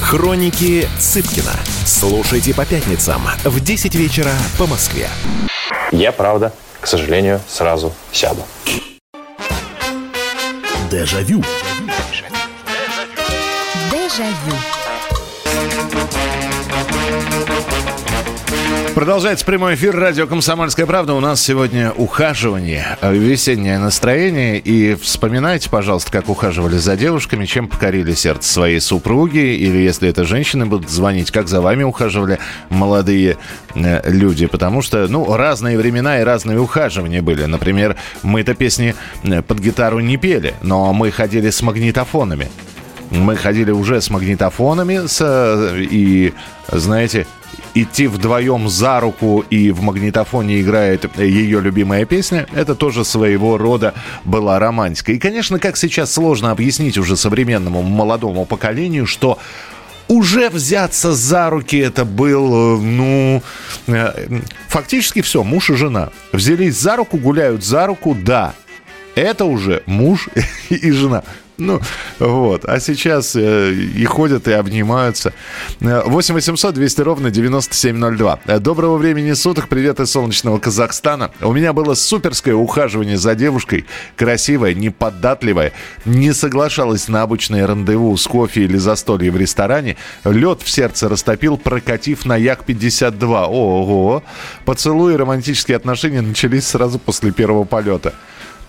Хроники 0.00 0.88
Цыпкина. 0.98 1.52
Слушайте 1.84 2.54
по 2.54 2.64
пятницам 2.64 3.22
в 3.44 3.60
10 3.60 3.94
вечера 3.94 4.32
по 4.58 4.66
Москве. 4.66 5.08
Я, 5.92 6.12
правда, 6.12 6.52
к 6.80 6.86
сожалению, 6.86 7.40
сразу 7.48 7.92
сяду. 8.12 8.42
Дежавю. 10.90 11.44
Дежавю. 13.90 14.77
Продолжается 18.98 19.46
прямой 19.46 19.76
эфир 19.76 19.94
радио 19.94 20.26
«Комсомольская 20.26 20.84
правда». 20.84 21.14
У 21.14 21.20
нас 21.20 21.40
сегодня 21.40 21.92
ухаживание, 21.92 22.98
э, 23.00 23.14
весеннее 23.14 23.78
настроение. 23.78 24.58
И 24.58 24.96
вспоминайте, 24.96 25.70
пожалуйста, 25.70 26.10
как 26.10 26.28
ухаживали 26.28 26.78
за 26.78 26.96
девушками, 26.96 27.44
чем 27.44 27.68
покорили 27.68 28.12
сердце 28.14 28.52
своей 28.52 28.80
супруги. 28.80 29.54
Или 29.54 29.78
если 29.78 30.08
это 30.08 30.24
женщины 30.24 30.66
будут 30.66 30.90
звонить, 30.90 31.30
как 31.30 31.46
за 31.46 31.60
вами 31.60 31.84
ухаживали 31.84 32.40
молодые 32.70 33.36
э, 33.76 34.10
люди. 34.10 34.46
Потому 34.46 34.82
что, 34.82 35.06
ну, 35.06 35.32
разные 35.36 35.78
времена 35.78 36.20
и 36.20 36.24
разные 36.24 36.58
ухаживания 36.58 37.22
были. 37.22 37.44
Например, 37.44 37.94
мы-то 38.24 38.56
песни 38.56 38.96
э, 39.22 39.42
под 39.42 39.60
гитару 39.60 40.00
не 40.00 40.16
пели, 40.16 40.54
но 40.60 40.92
мы 40.92 41.12
ходили 41.12 41.50
с 41.50 41.62
магнитофонами. 41.62 42.48
Мы 43.10 43.36
ходили 43.36 43.70
уже 43.70 44.00
с 44.00 44.10
магнитофонами, 44.10 45.06
с, 45.06 45.72
и, 45.76 46.34
знаете, 46.72 47.28
идти 47.74 48.06
вдвоем 48.06 48.68
за 48.68 49.00
руку 49.00 49.44
и 49.50 49.70
в 49.70 49.82
магнитофоне 49.82 50.60
играет 50.60 51.06
ее 51.18 51.60
любимая 51.60 52.04
песня, 52.04 52.46
это 52.54 52.74
тоже 52.74 53.04
своего 53.04 53.58
рода 53.58 53.94
была 54.24 54.58
романтика. 54.58 55.12
И, 55.12 55.18
конечно, 55.18 55.58
как 55.58 55.76
сейчас 55.76 56.12
сложно 56.12 56.50
объяснить 56.50 56.98
уже 56.98 57.16
современному 57.16 57.82
молодому 57.82 58.44
поколению, 58.46 59.06
что 59.06 59.38
уже 60.08 60.48
взяться 60.48 61.12
за 61.12 61.50
руки 61.50 61.76
это 61.76 62.04
был, 62.04 62.80
ну, 62.80 63.42
э, 63.86 64.40
фактически 64.68 65.20
все, 65.20 65.44
муж 65.44 65.70
и 65.70 65.74
жена. 65.74 66.10
Взялись 66.32 66.76
за 66.76 66.96
руку, 66.96 67.18
гуляют 67.18 67.64
за 67.64 67.86
руку, 67.86 68.16
да. 68.18 68.54
Это 69.14 69.44
уже 69.44 69.82
муж 69.86 70.28
и 70.70 70.90
жена. 70.90 71.22
Ну, 71.58 71.80
вот. 72.20 72.64
А 72.66 72.78
сейчас 72.78 73.34
э, 73.34 73.72
и 73.72 74.04
ходят, 74.04 74.46
и 74.46 74.52
обнимаются. 74.52 75.32
Э, 75.80 76.02
8 76.06 76.34
800 76.34 76.72
200 76.72 77.00
ровно 77.00 77.32
9702. 77.32 78.38
Э, 78.46 78.60
Доброго 78.60 78.96
времени 78.96 79.32
суток. 79.32 79.66
Привет 79.68 79.98
из 79.98 80.12
солнечного 80.12 80.60
Казахстана. 80.60 81.32
У 81.40 81.52
меня 81.52 81.72
было 81.72 81.94
суперское 81.94 82.54
ухаживание 82.54 83.16
за 83.16 83.34
девушкой. 83.34 83.86
Красивая, 84.14 84.72
неподатливая. 84.72 85.72
Не 86.04 86.32
соглашалась 86.32 87.08
на 87.08 87.22
обычное 87.22 87.66
рандеву 87.66 88.16
с 88.16 88.24
кофе 88.28 88.62
или 88.62 88.76
застолье 88.76 89.32
в 89.32 89.36
ресторане. 89.36 89.96
Лед 90.22 90.62
в 90.62 90.70
сердце 90.70 91.08
растопил, 91.08 91.56
прокатив 91.56 92.24
на 92.24 92.36
Як-52. 92.36 93.46
Ого! 93.48 94.22
Поцелуи 94.64 95.14
и 95.14 95.16
романтические 95.16 95.76
отношения 95.76 96.20
начались 96.20 96.68
сразу 96.68 97.00
после 97.00 97.32
первого 97.32 97.64
полета. 97.64 98.14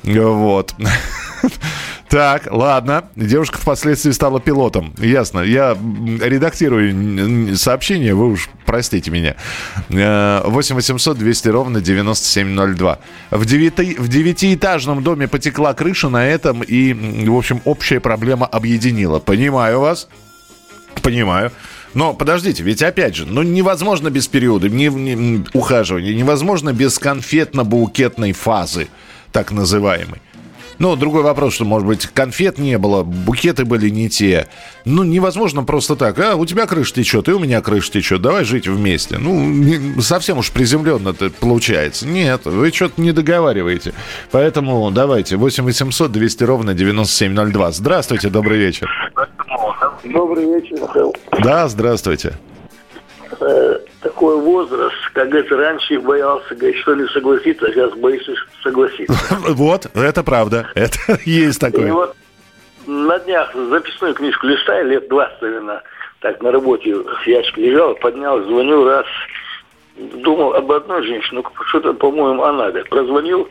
Вот. 0.03 0.73
Так, 2.09 2.47
ладно. 2.49 3.05
Девушка 3.15 3.59
впоследствии 3.59 4.09
стала 4.09 4.39
пилотом. 4.41 4.95
Ясно. 4.97 5.41
Я 5.41 5.77
редактирую 6.19 7.55
сообщение, 7.55 8.15
вы 8.15 8.31
уж 8.31 8.49
простите 8.65 9.11
меня. 9.11 9.35
Э, 9.89 10.41
8 10.43 10.73
800 10.75 11.19
200 11.19 11.47
ровно 11.49 11.81
9702. 11.81 12.97
В, 13.29 13.45
девяти, 13.45 13.93
в 13.99 14.07
девятиэтажном 14.07 15.03
доме 15.03 15.27
потекла 15.27 15.75
крыша 15.75 16.09
на 16.09 16.25
этом, 16.25 16.63
и, 16.63 16.93
в 17.27 17.35
общем, 17.37 17.61
общая 17.65 17.99
проблема 17.99 18.47
объединила. 18.47 19.19
Понимаю 19.19 19.79
вас. 19.79 20.07
Понимаю. 21.03 21.51
Но 21.93 22.13
подождите, 22.13 22.63
ведь 22.63 22.81
опять 22.81 23.15
же, 23.15 23.25
ну 23.27 23.41
невозможно 23.43 24.09
без 24.09 24.27
периода 24.27 24.67
не, 24.69 24.87
не- 24.87 25.45
ухаживания, 25.53 26.13
невозможно 26.15 26.73
без 26.73 26.99
конфетно-букетной 26.99 28.33
фазы, 28.33 28.87
так 29.31 29.51
называемой. 29.51 30.21
Ну, 30.79 30.95
другой 30.95 31.23
вопрос, 31.23 31.55
что, 31.55 31.65
может 31.65 31.85
быть, 31.85 32.07
конфет 32.07 32.57
не 32.57 32.77
было, 32.77 33.03
букеты 33.03 33.65
были 33.65 33.89
не 33.89 34.07
те. 34.07 34.47
Ну, 34.85 35.03
невозможно 35.03 35.63
просто 35.63 35.97
так. 35.97 36.17
А, 36.19 36.35
у 36.37 36.45
тебя 36.45 36.65
крыша 36.67 36.93
течет, 36.93 37.27
и 37.27 37.33
у 37.33 37.39
меня 37.39 37.59
крыша 37.59 37.91
течет. 37.91 38.21
Давай 38.21 38.45
жить 38.45 38.65
вместе. 38.65 39.17
Ну, 39.17 39.37
не- 39.43 40.01
совсем 40.01 40.37
уж 40.37 40.51
приземленно 40.51 41.09
это 41.09 41.31
получается. 41.31 42.07
Нет, 42.07 42.45
вы 42.45 42.71
что-то 42.71 43.01
не 43.01 43.11
договариваете. 43.11 43.93
Поэтому 44.31 44.89
давайте, 44.91 45.35
8 45.35 45.65
800 45.65 46.13
200 46.13 46.43
ровно 46.45 46.73
9702. 46.73 47.71
Здравствуйте, 47.73 48.29
добрый 48.29 48.57
вечер. 48.57 48.89
Добрый 50.05 50.45
вечер, 50.45 50.79
Михаил. 50.81 51.13
Да, 51.43 51.67
здравствуйте. 51.67 52.37
Э, 53.41 53.79
такой 54.01 54.37
возраст, 54.37 54.95
как 55.13 55.29
говорится, 55.29 55.57
раньше 55.57 55.99
боялся, 55.99 56.55
говорит, 56.55 56.77
что 56.81 56.93
ли, 56.93 57.07
согласиться, 57.09 57.65
а 57.65 57.71
сейчас 57.71 57.93
боишься 57.95 58.33
согласиться. 58.63 59.13
Вот, 59.49 59.87
это 59.95 60.23
правда. 60.23 60.69
Это 60.75 60.97
есть 61.25 61.57
И 61.57 61.59
такое. 61.59 61.91
вот 61.93 62.15
на 62.87 63.19
днях 63.19 63.53
записную 63.53 64.13
книжку 64.13 64.47
листаю, 64.47 64.87
лет 64.87 65.07
20, 65.09 65.41
наверное, 65.41 65.83
так 66.21 66.41
на 66.41 66.51
работе 66.51 66.95
в 66.95 67.27
ящике 67.27 67.61
лежал, 67.69 67.95
поднял, 67.95 68.41
звоню 68.43 68.85
раз, 68.85 69.05
думал 69.97 70.53
об 70.53 70.71
одной 70.71 71.03
женщине, 71.03 71.41
ну, 71.43 71.65
что-то, 71.67 71.93
по-моему, 71.93 72.43
она, 72.43 72.69
говорит, 72.69 72.89
прозвонил, 72.89 73.49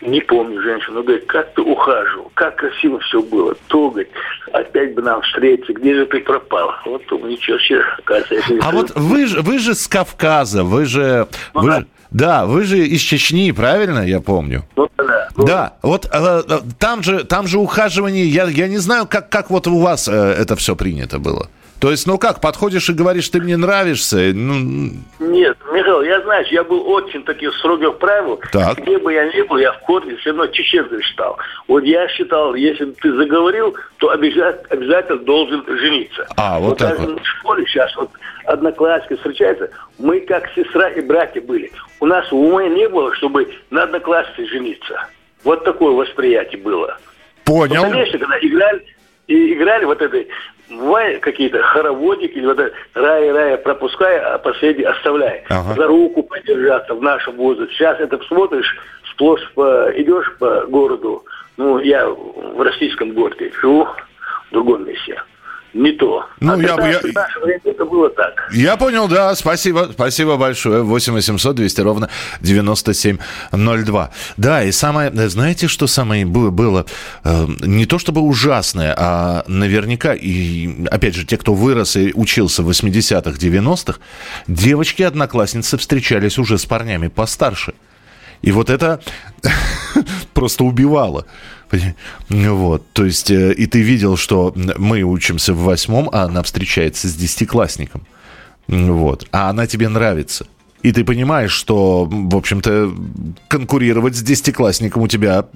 не 0.00 0.20
помню 0.20 0.62
женщину, 0.62 1.02
говорит, 1.02 1.26
как 1.26 1.52
ты 1.54 1.62
ухаживал, 1.62 2.30
как 2.34 2.56
красиво 2.56 3.00
все 3.00 3.20
было, 3.22 3.54
то, 3.66 3.90
говорит, 3.90 4.10
опять 4.52 4.94
бы 4.94 5.02
нам 5.02 5.22
встретиться, 5.22 5.72
где 5.72 5.94
же 5.94 6.06
ты 6.06 6.20
пропал? 6.20 6.70
Вот 6.84 7.02
думаю, 7.08 7.32
ничего 7.32 7.58
себе, 7.58 7.82
оказывается. 7.98 8.54
А 8.62 8.70
вот 8.70 8.92
вы 8.94 9.26
же, 9.26 9.40
вы 9.40 9.58
же 9.58 9.74
с 9.74 9.88
Кавказа, 9.88 10.64
вы 10.64 10.84
же... 10.84 11.26
Ну 11.54 11.60
вы 11.62 11.70
да. 11.70 11.80
же- 11.80 11.86
да, 12.10 12.46
вы 12.46 12.64
же 12.64 12.78
из 12.86 13.00
Чечни, 13.00 13.52
правильно 13.52 14.00
я 14.00 14.20
помню? 14.20 14.64
Ну, 14.76 14.88
да, 14.96 15.28
ну, 15.36 15.44
Да, 15.44 15.74
вот 15.82 16.06
э, 16.06 16.42
э, 16.48 16.58
там 16.78 17.02
же, 17.02 17.24
там 17.24 17.46
же 17.46 17.58
ухаживание, 17.58 18.26
я, 18.26 18.44
я 18.46 18.66
не 18.66 18.78
знаю, 18.78 19.06
как, 19.06 19.28
как 19.28 19.50
вот 19.50 19.66
у 19.66 19.78
вас 19.78 20.08
э, 20.08 20.12
это 20.12 20.56
все 20.56 20.74
принято 20.74 21.18
было. 21.18 21.50
То 21.80 21.90
есть, 21.92 22.06
ну 22.06 22.18
как, 22.18 22.40
подходишь 22.40 22.88
и 22.90 22.92
говоришь, 22.92 23.28
ты 23.28 23.40
мне 23.40 23.56
нравишься, 23.56 24.32
ну, 24.34 24.90
Нет, 25.20 25.56
Михаил, 25.72 26.02
я 26.02 26.20
знаешь, 26.22 26.48
я 26.48 26.64
был 26.64 26.88
очень 26.88 27.22
таких 27.22 27.54
строгих 27.54 27.98
правил. 27.98 28.40
Так. 28.50 28.78
Где 28.78 28.98
бы 28.98 29.12
я 29.12 29.26
ни 29.32 29.42
был, 29.42 29.58
я 29.58 29.72
в 29.72 29.80
корне 29.80 30.16
все 30.16 30.30
равно 30.30 30.48
чеченцем 30.48 31.00
считал. 31.02 31.38
Вот 31.68 31.84
я 31.84 32.08
считал, 32.08 32.54
если 32.54 32.86
ты 32.86 33.12
заговорил, 33.14 33.76
то 33.98 34.10
обязательно, 34.10 34.66
обязательно 34.70 35.18
должен 35.20 35.64
жениться. 35.66 36.26
А, 36.36 36.58
вот 36.58 36.78
так 36.78 36.96
даже 36.96 37.12
вот. 37.12 37.22
в 37.22 37.26
школе 37.26 37.64
сейчас 37.66 37.94
вот 37.96 38.10
одноклассники 38.44 39.14
встречаются, 39.16 39.70
мы 39.98 40.20
как 40.20 40.50
сестра 40.56 40.88
и 40.88 41.00
братья 41.00 41.40
были. 41.40 41.70
У 42.00 42.06
нас 42.06 42.30
в 42.32 42.34
уме 42.34 42.68
не 42.70 42.88
было, 42.88 43.14
чтобы 43.14 43.48
на 43.70 43.84
однокласснице 43.84 44.46
жениться. 44.46 45.06
Вот 45.44 45.64
такое 45.64 45.92
восприятие 45.92 46.60
было. 46.60 46.98
Ну, 47.46 47.54
понял. 47.54 47.82
конечно, 47.82 48.18
когда 48.18 48.38
играли, 48.40 48.84
и 49.28 49.54
играли 49.54 49.84
вот 49.84 50.02
это, 50.02 50.24
бывает 50.70 51.20
какие-то 51.20 51.62
хороводики, 51.62 52.32
или 52.32 52.46
вот 52.46 52.60
рая, 52.94 53.56
пропуская, 53.58 54.34
а 54.34 54.38
последний 54.38 54.84
оставляй. 54.84 55.44
Ага. 55.48 55.74
За 55.74 55.86
руку 55.86 56.22
подержаться 56.22 56.94
в 56.94 57.02
нашем 57.02 57.36
возрасте. 57.36 57.74
Сейчас 57.74 57.98
это 58.00 58.18
смотришь, 58.24 58.76
сплошь 59.10 59.50
по, 59.54 59.90
идешь 59.94 60.36
по 60.38 60.66
городу, 60.66 61.24
ну, 61.56 61.78
я 61.80 62.08
в 62.08 62.62
российском 62.62 63.12
городе 63.12 63.50
живу, 63.60 63.88
в 64.50 64.52
другом 64.52 64.86
месте. 64.86 65.20
Не 65.74 65.92
то. 65.92 66.24
Ну, 66.40 66.54
а 66.54 66.56
я 66.56 66.68
тогда, 66.68 66.88
я- 66.88 66.98
в 67.00 67.14
наше 67.14 67.40
время 67.40 67.60
это 67.64 67.84
было 67.84 68.08
так. 68.10 68.32
Я 68.52 68.76
понял, 68.76 69.06
да, 69.06 69.34
спасибо, 69.34 69.90
спасибо 69.92 70.36
большое. 70.36 70.82
8 70.82 71.12
800 71.12 71.54
200 71.56 71.80
ровно 71.82 72.08
9702. 72.40 74.10
Да, 74.36 74.64
и 74.64 74.72
самое, 74.72 75.10
знаете, 75.28 75.68
что 75.68 75.86
самое 75.86 76.24
бы- 76.24 76.50
было, 76.50 76.86
э, 77.24 77.46
не 77.60 77.84
то 77.86 77.98
чтобы 77.98 78.22
ужасное, 78.22 78.94
а 78.96 79.44
наверняка, 79.46 80.14
и 80.14 80.84
опять 80.86 81.14
же, 81.14 81.24
те, 81.26 81.36
кто 81.36 81.52
вырос 81.54 81.96
и 81.96 82.12
учился 82.14 82.62
в 82.62 82.68
80-х, 82.70 83.38
90-х, 83.38 83.98
девочки-одноклассницы 84.48 85.76
встречались 85.76 86.38
уже 86.38 86.56
с 86.58 86.64
парнями 86.66 87.08
постарше. 87.08 87.74
И 88.40 88.52
вот 88.52 88.70
это 88.70 89.00
просто 90.34 90.64
убивало. 90.64 91.26
Вот, 92.28 92.84
то 92.92 93.04
есть, 93.04 93.30
э, 93.30 93.52
и 93.52 93.66
ты 93.66 93.80
видел, 93.80 94.16
что 94.16 94.54
мы 94.76 95.02
учимся 95.02 95.52
в 95.52 95.58
восьмом, 95.58 96.08
а 96.12 96.24
она 96.24 96.42
встречается 96.42 97.08
с 97.08 97.14
десятиклассником. 97.14 98.06
Вот, 98.66 99.26
а 99.32 99.50
она 99.50 99.66
тебе 99.66 99.88
нравится. 99.88 100.46
И 100.82 100.92
ты 100.92 101.04
понимаешь, 101.04 101.50
что, 101.50 102.06
в 102.10 102.36
общем-то, 102.36 102.94
конкурировать 103.48 104.14
с 104.16 104.22
десятиклассником 104.22 105.02
у 105.02 105.08
тебя, 105.08 105.46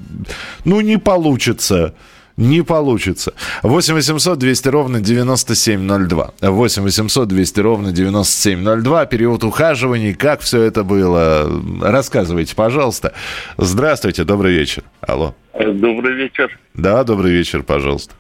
ну, 0.64 0.80
не 0.80 0.98
получится. 0.98 1.94
Не 2.38 2.62
получится. 2.62 3.34
8 3.62 3.94
800 3.94 4.38
200 4.38 4.68
ровно 4.68 5.00
9702. 5.00 6.32
8 6.40 6.82
800 6.82 7.28
200 7.28 7.60
ровно 7.60 7.92
9702. 7.92 9.06
Период 9.06 9.44
ухаживаний. 9.44 10.14
Как 10.14 10.40
все 10.40 10.62
это 10.62 10.82
было? 10.82 11.46
Рассказывайте, 11.82 12.54
пожалуйста. 12.54 13.12
Здравствуйте, 13.58 14.24
добрый 14.24 14.54
вечер. 14.54 14.82
Алло. 15.02 15.34
Добрый 15.54 16.14
вечер. 16.14 16.58
Да, 16.74 17.04
добрый 17.04 17.32
вечер, 17.32 17.62
пожалуйста. 17.62 18.14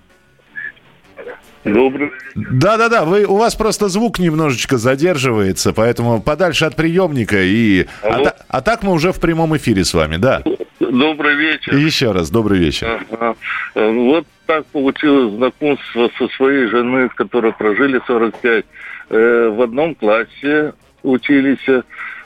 Добрый. 1.64 2.10
Да-да-да, 2.34 3.04
вы, 3.04 3.24
у 3.24 3.36
вас 3.36 3.54
просто 3.54 3.86
звук 3.88 4.18
немножечко 4.18 4.78
задерживается, 4.78 5.72
поэтому 5.72 6.20
подальше 6.20 6.64
от 6.64 6.74
приемника. 6.74 7.40
И... 7.40 7.86
А, 8.02 8.08
Алло. 8.14 8.24
та- 8.24 8.36
а 8.48 8.60
так 8.62 8.82
мы 8.82 8.92
уже 8.92 9.12
в 9.12 9.20
прямом 9.20 9.56
эфире 9.56 9.84
с 9.84 9.94
вами, 9.94 10.16
да. 10.16 10.42
Добрый 10.80 11.36
вечер. 11.36 11.76
Еще 11.76 12.10
раз, 12.10 12.30
добрый 12.30 12.58
вечер. 12.58 13.04
Ага. 13.12 13.36
Э, 13.76 13.88
Вот 13.90 14.26
так 14.46 14.66
получилось 14.66 15.34
знакомство 15.34 16.10
со 16.18 16.26
своей 16.36 16.66
женой, 16.66 17.08
с 17.10 17.14
которой 17.14 17.52
прожили 17.52 18.00
45. 18.08 18.64
Э, 19.10 19.48
В 19.56 19.62
одном 19.62 19.94
классе 19.94 20.72
учились. 21.04 21.64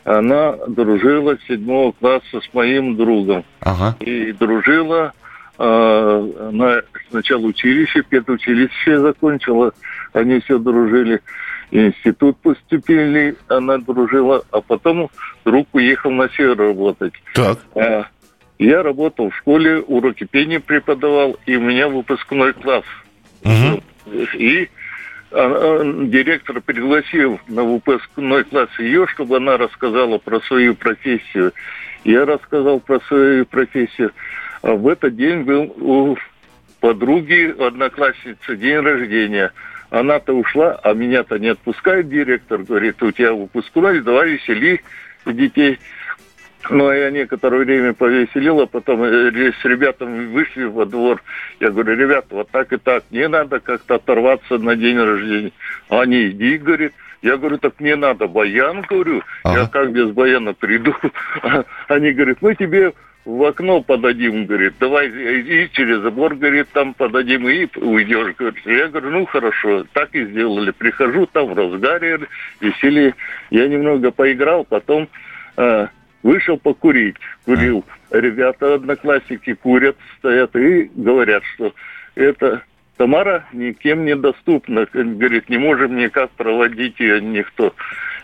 Она 0.07 0.53
дружила 0.69 1.37
с 1.37 1.49
седьмого 1.49 1.90
класса 1.90 2.40
с 2.40 2.55
моим 2.55 2.95
другом. 2.97 3.45
Ага. 3.59 3.97
И 3.99 4.31
дружила 4.31 5.12
э, 5.59 6.33
она 6.49 6.83
сначала 7.11 7.40
училище, 7.40 8.05
педучилище 8.05 9.01
закончила, 9.01 9.73
они 10.12 10.38
все 10.40 10.61
дружили. 10.61 11.21
Институт 11.73 12.37
поступили, 12.37 13.35
она 13.49 13.79
дружила, 13.79 14.45
а 14.53 14.61
потом 14.61 15.11
друг 15.45 15.66
уехал 15.73 16.12
на 16.12 16.29
север 16.29 16.57
работать. 16.57 17.14
Так. 17.35 17.59
А, 17.75 18.07
Я 18.61 18.85
работал 18.85 19.31
в 19.31 19.37
школе, 19.37 19.81
уроки 19.81 20.23
пения 20.23 20.61
преподавал, 20.61 21.37
и 21.47 21.57
у 21.57 21.61
меня 21.61 21.88
выпускной 21.88 22.53
класс. 22.53 22.85
Мгм. 23.42 23.83
И 24.35 24.62
а, 24.62 24.66
а, 24.66 24.69
директор 25.37 26.62
пригласил 26.62 27.38
на 27.46 27.62
выпускной 27.62 28.44
класс 28.44 28.70
ее, 28.79 29.07
чтобы 29.09 29.37
она 29.37 29.59
рассказала 29.59 30.16
про 30.16 30.40
свою 30.40 30.75
профессию. 30.75 31.53
Я 32.05 32.25
рассказал 32.25 32.81
про 32.81 33.01
свою 33.01 33.44
профессию. 33.44 34.12
А 34.62 34.72
в 34.72 34.88
этот 34.88 35.14
день 35.16 35.42
был 35.42 35.75
у 35.77 36.16
подруги, 36.81 37.55
одноклассницы, 37.61 38.57
день 38.57 38.79
рождения. 38.79 39.53
Она-то 39.90 40.33
ушла, 40.33 40.81
а 40.83 40.94
меня-то 40.94 41.38
не 41.38 41.49
отпускает 41.49 42.09
директор. 42.09 42.62
Говорит, 42.62 43.03
у 43.03 43.12
тебя 43.12 43.35
выпускной, 43.35 44.01
давай 44.01 44.31
весели 44.31 44.81
детей. 45.27 45.79
Ну, 46.70 46.88
а 46.88 46.94
я 46.94 47.11
некоторое 47.11 47.64
время 47.64 47.92
повеселил, 47.94 48.61
а 48.61 48.66
потом 48.66 49.02
э, 49.05 49.52
с 49.61 49.64
ребятами 49.64 50.26
вышли 50.26 50.64
во 50.64 50.85
двор. 50.85 51.22
Я 51.61 51.70
говорю, 51.70 51.96
ребята, 51.96 52.26
вот 52.31 52.50
так 52.50 52.72
и 52.72 52.76
так, 52.76 53.05
не 53.11 53.29
надо 53.29 53.61
как-то 53.61 53.96
оторваться 53.96 54.59
на 54.59 54.76
день 54.76 54.98
рождения. 54.98 55.52
Они, 55.88 56.29
иди, 56.29 56.59
говорит. 56.59 56.92
Я 57.22 57.38
говорю, 57.38 57.59
так 57.59 57.81
мне 57.81 57.96
надо 57.96 58.29
баян, 58.29 58.83
говорю. 58.83 59.16
Я 59.44 59.62
Ага. 59.62 59.68
как 59.72 59.92
без 59.92 60.11
баяна 60.11 60.52
приду? 60.55 60.94
Они 61.88 62.12
говорят, 62.12 62.38
мы 62.40 62.55
тебе 62.55 62.92
в 63.24 63.42
окно 63.42 63.83
подадим, 63.83 64.46
говорит, 64.46 64.74
давай 64.79 65.09
иди 65.09 65.68
через 65.72 66.00
забор, 66.00 66.37
говорит, 66.37 66.68
там 66.72 66.94
подадим 66.94 67.48
и 67.48 67.66
уйдешь, 67.76 68.37
говорит. 68.37 68.64
Я 68.64 68.87
говорю, 68.87 69.11
ну 69.11 69.26
хорошо, 69.26 69.85
так 69.92 70.14
и 70.14 70.24
сделали. 70.26 70.70
Прихожу 70.70 71.26
там 71.26 71.52
в 71.52 71.59
разгаре, 71.59 72.20
веселье. 72.61 73.14
Я 73.50 73.66
немного 73.66 74.12
поиграл, 74.12 74.64
потом 74.64 75.09
э, 75.57 75.88
вышел 76.26 76.58
покурить, 76.58 77.14
курил. 77.44 77.84
Ребята, 78.10 78.74
одноклассники 78.74 79.54
курят, 79.54 79.96
стоят 80.18 80.56
и 80.56 80.90
говорят, 80.94 81.44
что 81.54 81.72
это 82.16 82.62
Тамара 82.96 83.44
никем 83.52 84.04
не 84.04 84.16
доступна. 84.16 84.86
Говорит, 84.92 85.48
не 85.48 85.58
можем 85.58 85.96
никак 85.96 86.30
проводить 86.30 86.98
ее 86.98 87.20
никто. 87.20 87.72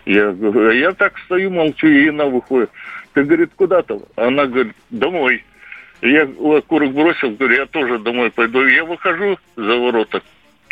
Я 0.05 0.31
говорю, 0.31 0.69
«А 0.69 0.73
я 0.73 0.91
так 0.91 1.17
стою, 1.19 1.49
молчу, 1.49 1.87
и 1.87 2.09
она 2.09 2.25
выходит. 2.25 2.69
Ты, 3.13 3.23
говорит, 3.23 3.51
куда-то? 3.55 4.01
Она 4.17 4.47
говорит, 4.47 4.75
домой. 4.89 5.43
Я 6.01 6.23
окурок 6.23 6.91
бросил, 6.91 7.29
говорю, 7.31 7.55
я 7.55 7.65
тоже 7.67 7.99
домой 7.99 8.31
пойду. 8.31 8.65
Я 8.65 8.83
выхожу 8.83 9.37
за 9.55 9.77
ворота, 9.77 10.21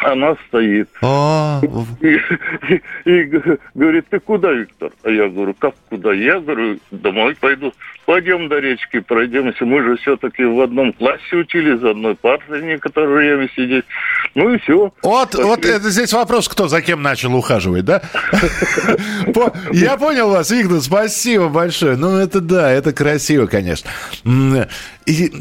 она 0.03 0.35
стоит. 0.47 0.89
А, 1.01 1.61
И, 2.01 2.07
и- 2.73 2.81
и 3.05 3.23
г- 3.23 3.57
говорит, 3.75 4.05
ты 4.09 4.19
куда, 4.19 4.51
Виктор? 4.51 4.91
А 5.03 5.09
я 5.09 5.27
говорю, 5.29 5.53
как 5.57 5.73
куда? 5.89 6.13
Я 6.13 6.39
говорю, 6.39 6.79
домой 6.91 7.35
пойду. 7.39 7.73
Пойдем 8.05 8.49
до 8.49 8.59
речки, 8.59 8.99
пройдемся. 8.99 9.63
Мы 9.63 9.83
же 9.83 9.95
все-таки 9.97 10.43
в 10.43 10.59
одном 10.61 10.91
классе 10.93 11.35
учились, 11.35 11.79
за 11.79 11.91
одной 11.91 12.15
партой 12.15 12.61
некоторое 12.63 13.07
время 13.15 13.49
сидеть. 13.55 13.85
Ну 14.35 14.53
и 14.53 14.57
все. 14.59 14.91
Вот, 15.03 15.35
вот 15.35 15.65
это 15.65 15.89
здесь 15.89 16.11
вопрос, 16.11 16.47
кто 16.49 16.67
за 16.67 16.81
кем 16.81 17.01
начал 17.01 17.33
ухаживать, 17.35 17.85
да? 17.85 18.01
Я 19.71 19.97
понял 19.97 20.29
вас, 20.29 20.49
Виктор, 20.51 20.81
спасибо 20.81 21.49
большое. 21.49 21.95
Ну, 21.95 22.17
это 22.17 22.41
да, 22.41 22.71
это 22.71 22.91
красиво, 22.91 23.45
конечно. 23.45 23.89
И 25.05 25.31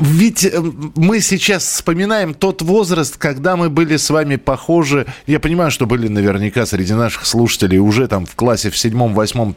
ведь 0.00 0.44
э, 0.44 0.60
мы 0.96 1.20
сейчас 1.20 1.64
вспоминаем 1.64 2.34
тот 2.34 2.60
возраст, 2.62 3.16
когда 3.16 3.56
мы 3.56 3.70
были 3.70 3.96
с 3.98 4.10
вами 4.10 4.36
похожи. 4.36 5.06
Я 5.26 5.40
понимаю, 5.40 5.70
что 5.70 5.86
были 5.86 6.08
наверняка 6.08 6.66
среди 6.66 6.94
наших 6.94 7.26
слушателей 7.26 7.78
уже 7.78 8.08
там 8.08 8.26
в 8.26 8.34
классе 8.34 8.70
в 8.70 8.76
седьмом, 8.76 9.14
восьмом 9.14 9.54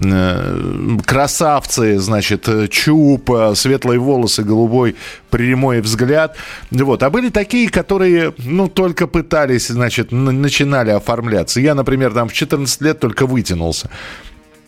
э, 0.00 0.98
красавцы, 1.04 1.98
значит, 1.98 2.48
чуб, 2.70 3.30
светлые 3.54 3.98
волосы, 3.98 4.42
голубой 4.42 4.96
прямой 5.30 5.80
взгляд. 5.80 6.36
Вот. 6.70 7.02
А 7.02 7.10
были 7.10 7.28
такие, 7.28 7.68
которые, 7.68 8.34
ну, 8.38 8.68
только 8.68 9.06
пытались, 9.06 9.68
значит, 9.68 10.12
начинали 10.12 10.90
оформляться. 10.90 11.60
Я, 11.60 11.74
например, 11.74 12.12
там 12.12 12.28
в 12.28 12.32
14 12.32 12.80
лет 12.82 13.00
только 13.00 13.26
вытянулся. 13.26 13.90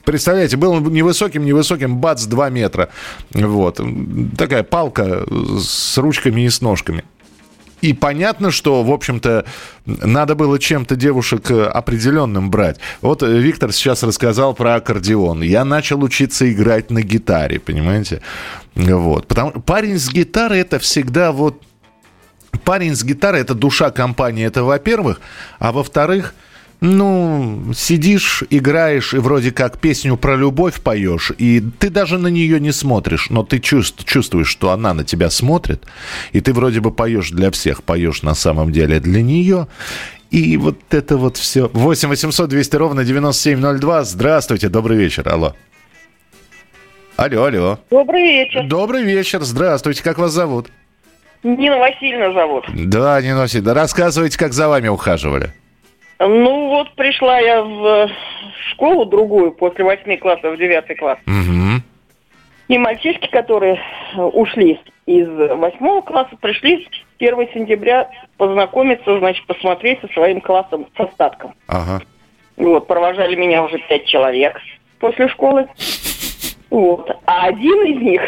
Представляете, 0.07 0.57
был 0.57 0.79
невысоким, 0.79 1.45
невысоким, 1.45 1.97
бац, 1.99 2.25
2 2.27 2.51
метра. 2.51 2.91
Вот. 3.33 3.81
Такая 4.39 4.63
палка 4.63 5.27
с 5.59 5.99
ручками 5.99 6.43
и 6.43 6.49
с 6.49 6.61
ножками. 6.61 7.03
И 7.83 7.93
понятно, 7.93 8.51
что, 8.51 8.83
в 8.83 8.91
общем-то, 8.91 9.45
надо 9.85 10.35
было 10.35 10.59
чем-то 10.59 10.97
девушек 10.97 11.51
определенным 11.51 12.51
брать. 12.51 12.79
Вот 13.03 13.23
Виктор 13.23 13.73
сейчас 13.73 14.03
рассказал 14.03 14.55
про 14.55 14.77
аккордеон. 14.77 15.43
Я 15.43 15.65
начал 15.65 16.03
учиться 16.03 16.51
играть 16.51 16.91
на 16.91 17.03
гитаре, 17.03 17.61
понимаете? 17.61 18.23
Вот. 18.75 19.27
Потому 19.27 19.53
парень 19.53 19.99
с 19.99 20.11
гитарой 20.11 20.61
это 20.61 20.79
всегда 20.79 21.33
вот... 21.33 21.63
Парень 22.65 22.97
с 22.97 23.05
гитарой 23.05 23.43
это 23.43 23.55
душа 23.55 23.91
компании, 23.91 24.47
это 24.47 24.65
во-первых. 24.65 25.21
А 25.59 25.73
во-вторых, 25.73 26.35
ну, 26.87 27.73
сидишь, 27.75 28.45
играешь 28.51 29.13
и 29.13 29.19
вроде 29.19 29.51
как 29.51 29.79
песню 29.79 30.17
про 30.17 30.37
любовь 30.37 30.81
поешь, 30.81 31.33
и 31.37 31.61
ты 31.61 31.91
даже 31.91 32.19
на 32.19 32.29
нее 32.29 32.61
не 32.61 32.73
смотришь, 32.73 33.29
но 33.31 33.43
ты 33.43 33.59
чувств, 33.59 34.05
чувствуешь, 34.05 34.49
что 34.49 34.71
она 34.71 34.95
на 34.95 35.05
тебя 35.05 35.29
смотрит, 35.31 35.85
и 36.33 36.41
ты 36.41 36.53
вроде 36.53 36.81
бы 36.81 36.93
поешь 36.93 37.31
для 37.31 37.51
всех, 37.51 37.83
поешь 37.83 38.23
на 38.23 38.35
самом 38.35 38.73
деле 38.73 39.01
для 39.01 39.23
нее. 39.23 39.67
И 40.31 40.57
вот 40.57 40.79
это 40.91 41.17
вот 41.17 41.37
все. 41.37 41.71
8 41.73 42.09
800 42.09 42.49
200 42.49 42.77
ровно 42.77 43.05
9702. 43.05 44.05
Здравствуйте, 44.05 44.69
добрый 44.69 44.97
вечер. 44.97 45.29
Алло. 45.29 45.55
Алло, 47.17 47.45
алло. 47.45 47.79
Добрый 47.91 48.23
вечер. 48.23 48.67
Добрый 48.67 49.03
вечер. 49.05 49.43
Здравствуйте. 49.43 50.03
Как 50.03 50.19
вас 50.19 50.33
зовут? 50.33 50.69
Нина 51.43 51.79
Васильевна 51.79 52.33
зовут. 52.33 52.65
Да, 52.75 53.21
Нина 53.23 53.39
Васильевна. 53.39 53.75
Рассказывайте, 53.75 54.37
как 54.37 54.53
за 54.53 54.69
вами 54.69 54.89
ухаживали. 54.89 55.53
Ну 56.19 56.69
вот 56.69 56.95
пришла 56.95 57.39
я 57.39 57.63
в 57.63 58.11
школу 58.71 59.05
другую 59.05 59.53
после 59.53 59.85
восьми 59.85 60.17
классов 60.17 60.55
в 60.55 60.59
девятый 60.59 60.97
класс. 60.97 61.19
Угу. 61.27 61.83
И 62.69 62.79
мальчишки, 62.79 63.29
которые 63.29 63.81
ушли 64.17 64.81
из 65.07 65.29
восьмого 65.29 66.01
класса, 66.01 66.37
пришли 66.41 66.89
1 67.19 67.49
сентября 67.55 68.11
познакомиться, 68.37 69.19
значит, 69.19 69.47
посмотреть 69.47 70.01
со 70.01 70.09
своим 70.09 70.41
классом 70.41 70.87
с 70.97 71.01
остатком. 71.01 71.55
Ага. 71.69 72.03
Вот, 72.57 72.87
провожали 72.87 73.37
меня 73.37 73.63
уже 73.63 73.79
пять 73.89 74.07
человек 74.07 74.61
после 74.99 75.29
школы. 75.29 75.69
Вот. 76.71 77.09
А 77.27 77.47
один 77.47 77.85
из 77.85 78.03
них 78.03 78.23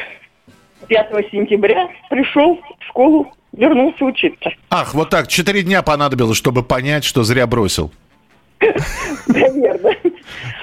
5 0.87 1.31
сентября 1.31 1.88
пришел 2.09 2.61
в 2.79 2.85
школу 2.85 3.33
вернулся 3.59 4.05
учиться. 4.05 4.51
Ах, 4.71 4.94
вот 4.94 5.11
так, 5.11 5.29
четыре 5.29 5.62
дня 5.62 5.83
понадобилось, 5.83 6.38
чтобы 6.38 6.62
понять, 6.62 7.05
что 7.05 7.25
зря 7.25 7.47
бросил. 7.47 7.90
Наверное. 9.27 9.97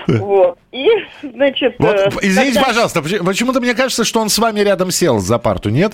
Вот. 0.08 0.58
И, 0.72 0.88
значит... 1.24 1.76
Вот, 1.80 1.96
э, 1.96 2.10
извините, 2.22 2.62
пожалуйста, 2.62 3.02
почему-то 3.02 3.60
мне 3.60 3.74
кажется, 3.74 4.04
что 4.04 4.22
он 4.22 4.30
с 4.30 4.38
вами 4.38 4.60
рядом 4.60 4.92
сел 4.92 5.20
за 5.20 5.40
парту, 5.40 5.70
нет? 5.70 5.94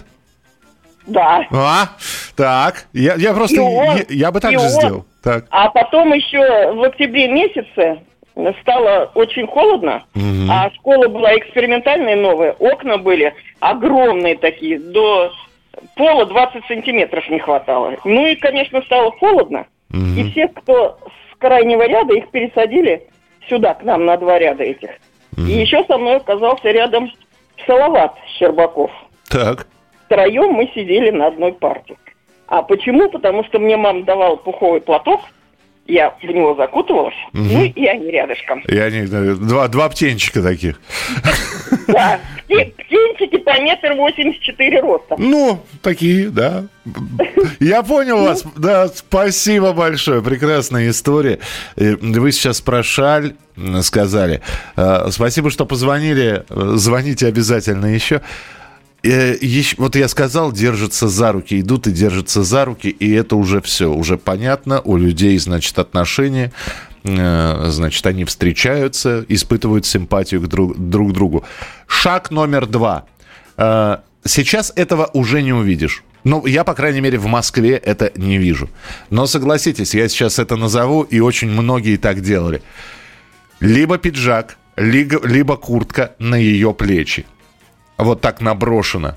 Да. 1.08 1.46
А, 1.52 1.90
так. 2.36 2.88
Я, 2.94 3.16
я 3.16 3.34
просто... 3.34 3.62
Он, 3.62 3.98
я, 3.98 4.06
я 4.10 4.32
бы 4.32 4.40
так 4.40 4.52
же 4.52 4.60
он, 4.60 4.70
сделал. 4.70 5.06
Так. 5.24 5.46
А 5.50 5.70
потом 5.70 6.14
еще 6.14 6.74
в 6.74 6.84
октябре 6.84 7.28
месяце 7.30 8.02
стало 8.62 9.12
очень 9.14 9.48
холодно, 9.48 10.04
угу. 10.16 10.50
а 10.50 10.72
школа 10.76 11.08
была 11.08 11.38
экспериментальная 11.38 12.16
новая, 12.16 12.54
окна 12.54 12.98
были 12.98 13.34
огромные 13.60 14.38
такие, 14.38 14.80
до 14.80 15.32
пола 15.96 16.26
20 16.26 16.66
сантиметров 16.66 17.28
не 17.30 17.40
хватало. 17.40 17.96
Ну 18.04 18.26
и, 18.26 18.36
конечно, 18.36 18.82
стало 18.84 19.12
холодно. 19.12 19.68
Угу. 19.92 20.20
И 20.20 20.32
всех, 20.32 20.54
кто 20.54 20.98
с 21.06 21.38
крайнего 21.38 21.84
ряда, 21.88 22.14
их 22.14 22.30
пересадили 22.30 23.08
сюда, 23.48 23.74
к 23.74 23.84
нам, 23.84 24.06
на 24.06 24.18
два 24.18 24.40
ряда 24.40 24.64
этих. 24.64 24.90
Угу. 25.38 25.44
И 25.44 25.52
еще 25.52 25.84
со 25.86 25.98
мной 25.98 26.18
оказался 26.18 26.70
рядом 26.72 27.12
Салават 27.66 28.16
Щербаков. 28.38 28.92
Так. 29.30 29.68
Втроем 30.06 30.54
мы 30.54 30.70
сидели 30.76 31.10
на 31.10 31.28
одной 31.28 31.54
парте. 31.54 31.96
А 32.48 32.64
почему? 32.64 33.10
Потому 33.10 33.46
что 33.46 33.60
мне 33.60 33.78
мама 33.78 34.04
давала 34.04 34.36
пуховый 34.36 34.82
платок, 34.82 35.22
я 35.92 36.16
в 36.22 36.24
него 36.24 36.56
закутывалась, 36.56 37.16
угу. 37.34 37.44
ну 37.44 37.64
и 37.64 37.86
они 37.86 38.10
рядышком. 38.12 38.62
И 38.62 38.78
они, 38.78 39.02
два, 39.04 39.68
два 39.68 39.90
птенчика 39.90 40.42
таких. 40.42 40.80
Да, 41.88 42.20
птенчики 42.48 43.38
по 43.38 43.60
метр 43.62 43.94
восемьдесят 43.94 44.42
четыре 44.42 44.80
роста. 44.80 45.16
Ну, 45.18 45.64
такие, 45.82 46.30
да. 46.30 46.66
Я 47.60 47.84
понял 47.84 48.24
вас. 48.24 48.44
Да, 48.56 48.88
спасибо 48.88 49.74
большое. 49.74 50.22
Прекрасная 50.22 50.90
история. 50.90 51.40
Э, 51.76 51.96
вы 52.00 52.32
сейчас 52.32 52.62
про 52.62 52.84
шаль 52.84 53.36
сказали. 53.82 54.42
Э, 54.76 55.08
спасибо, 55.12 55.52
что 55.52 55.66
позвонили. 55.66 56.44
Звоните 56.50 57.28
обязательно 57.28 57.88
еще. 57.88 58.22
Э, 59.04 59.36
вот 59.78 59.96
я 59.96 60.08
сказал, 60.08 60.52
держатся 60.52 61.08
за 61.08 61.32
руки, 61.32 61.60
идут 61.60 61.88
и 61.88 61.92
держатся 61.92 62.44
за 62.44 62.66
руки, 62.66 62.88
и 62.88 63.12
это 63.12 63.36
уже 63.36 63.62
все, 63.62 63.92
уже 63.92 64.18
понятно, 64.18 64.82
у 64.82 64.96
людей, 64.96 65.38
значит, 65.40 65.80
отношения, 65.80 66.52
э, 67.04 67.66
значит, 67.70 68.06
они 68.06 68.26
встречаются, 68.26 69.26
испытывают 69.28 69.86
симпатию 69.86 70.42
к 70.42 70.48
друг, 70.48 70.78
друг 70.78 71.14
другу. 71.14 71.44
Шаг 71.88 72.30
номер 72.30 72.68
два. 72.68 73.06
Э, 73.58 73.98
сейчас 74.24 74.72
этого 74.76 75.10
уже 75.14 75.42
не 75.42 75.54
увидишь. 75.54 76.04
Ну, 76.24 76.46
я, 76.46 76.64
по 76.64 76.76
крайней 76.76 77.02
мере, 77.02 77.18
в 77.18 77.26
Москве 77.26 77.78
это 77.78 78.12
не 78.16 78.38
вижу. 78.38 78.70
Но 79.10 79.26
согласитесь, 79.26 79.96
я 79.96 80.08
сейчас 80.08 80.38
это 80.38 80.56
назову, 80.56 81.02
и 81.02 81.20
очень 81.20 81.50
многие 81.50 81.98
так 81.98 82.22
делали. 82.22 82.62
Либо 83.60 83.98
пиджак, 83.98 84.58
либо, 84.76 85.26
либо 85.26 85.58
куртка 85.58 86.14
на 86.20 86.36
ее 86.36 86.76
плечи 86.76 87.26
вот 88.04 88.22
так 88.22 88.42
наброшено. 88.42 89.16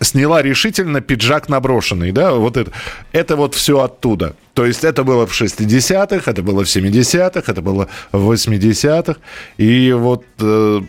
Сняла 0.00 0.40
решительно 0.40 1.02
пиджак 1.02 1.48
наброшенный, 1.50 2.12
да, 2.12 2.32
вот 2.32 2.56
это. 2.56 2.72
Это 3.12 3.36
вот 3.36 3.54
все 3.54 3.80
оттуда. 3.80 4.34
То 4.54 4.64
есть 4.64 4.84
это 4.84 5.04
было 5.04 5.26
в 5.26 5.32
60-х, 5.38 6.30
это 6.30 6.42
было 6.42 6.64
в 6.64 6.66
70-х, 6.66 7.52
это 7.52 7.60
было 7.60 7.88
в 8.12 8.32
80-х. 8.32 9.20
И 9.58 9.92
вот 9.92 10.24
э, 10.38 10.80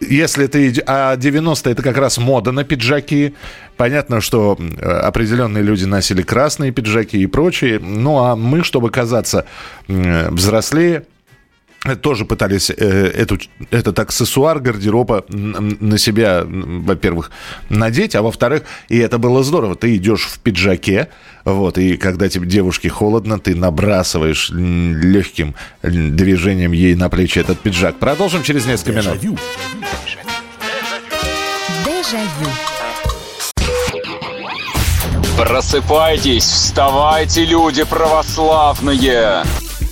если 0.00 0.46
ты... 0.46 0.82
А 0.86 1.16
90-е 1.16 1.72
это 1.72 1.82
как 1.82 1.98
раз 1.98 2.18
мода 2.18 2.52
на 2.52 2.64
пиджаки. 2.64 3.34
Понятно, 3.76 4.20
что 4.20 4.56
э, 4.58 4.82
определенные 4.82 5.62
люди 5.62 5.84
носили 5.84 6.22
красные 6.22 6.72
пиджаки 6.72 7.18
и 7.18 7.26
прочее. 7.26 7.78
Ну, 7.78 8.18
а 8.18 8.36
мы, 8.36 8.64
чтобы 8.64 8.90
казаться 8.90 9.46
взрослее, 9.88 11.04
тоже 12.00 12.24
пытались 12.24 12.70
э, 12.70 12.74
эту, 12.74 13.38
этот 13.70 13.98
аксессуар 13.98 14.58
гардероба 14.60 15.24
на 15.28 15.98
себя, 15.98 16.44
во-первых, 16.46 17.30
надеть, 17.68 18.14
а 18.14 18.22
во-вторых, 18.22 18.62
и 18.88 18.98
это 18.98 19.18
было 19.18 19.42
здорово, 19.44 19.76
ты 19.76 19.96
идешь 19.96 20.24
в 20.24 20.38
пиджаке, 20.38 21.08
вот, 21.44 21.76
и 21.76 21.96
когда 21.96 22.28
тебе 22.28 22.46
девушке 22.46 22.88
холодно, 22.88 23.38
ты 23.38 23.54
набрасываешь 23.54 24.50
легким 24.50 25.54
движением 25.82 26.72
ей 26.72 26.94
на 26.94 27.10
плечи 27.10 27.38
этот 27.38 27.60
пиджак. 27.60 27.98
Продолжим 27.98 28.42
через 28.42 28.64
несколько 28.66 29.00
минут. 29.00 29.20
Дежавю. 32.04 32.50
Просыпайтесь, 35.36 36.44
вставайте, 36.44 37.44
люди 37.44 37.82
православные! 37.84 39.42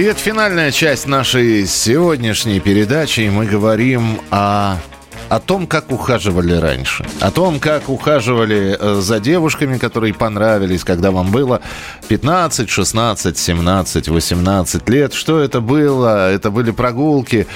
И 0.00 0.02
это 0.02 0.18
финальная 0.18 0.70
часть 0.70 1.06
нашей 1.06 1.66
сегодняшней 1.66 2.58
передачи. 2.58 3.30
Мы 3.30 3.44
говорим 3.44 4.18
о 4.30 4.78
о 5.28 5.38
том, 5.38 5.68
как 5.68 5.92
ухаживали 5.92 6.54
раньше, 6.54 7.06
о 7.20 7.30
том, 7.30 7.60
как 7.60 7.88
ухаживали 7.88 8.76
э, 8.80 9.00
за 9.00 9.20
девушками, 9.20 9.78
которые 9.78 10.12
понравились, 10.12 10.82
когда 10.82 11.12
вам 11.12 11.30
было 11.30 11.60
15, 12.08 12.68
16, 12.68 13.38
17, 13.38 14.08
18 14.08 14.88
лет. 14.88 15.14
Что 15.14 15.38
это 15.38 15.60
было? 15.60 16.32
Это 16.32 16.50
были 16.50 16.72
прогулки, 16.72 17.46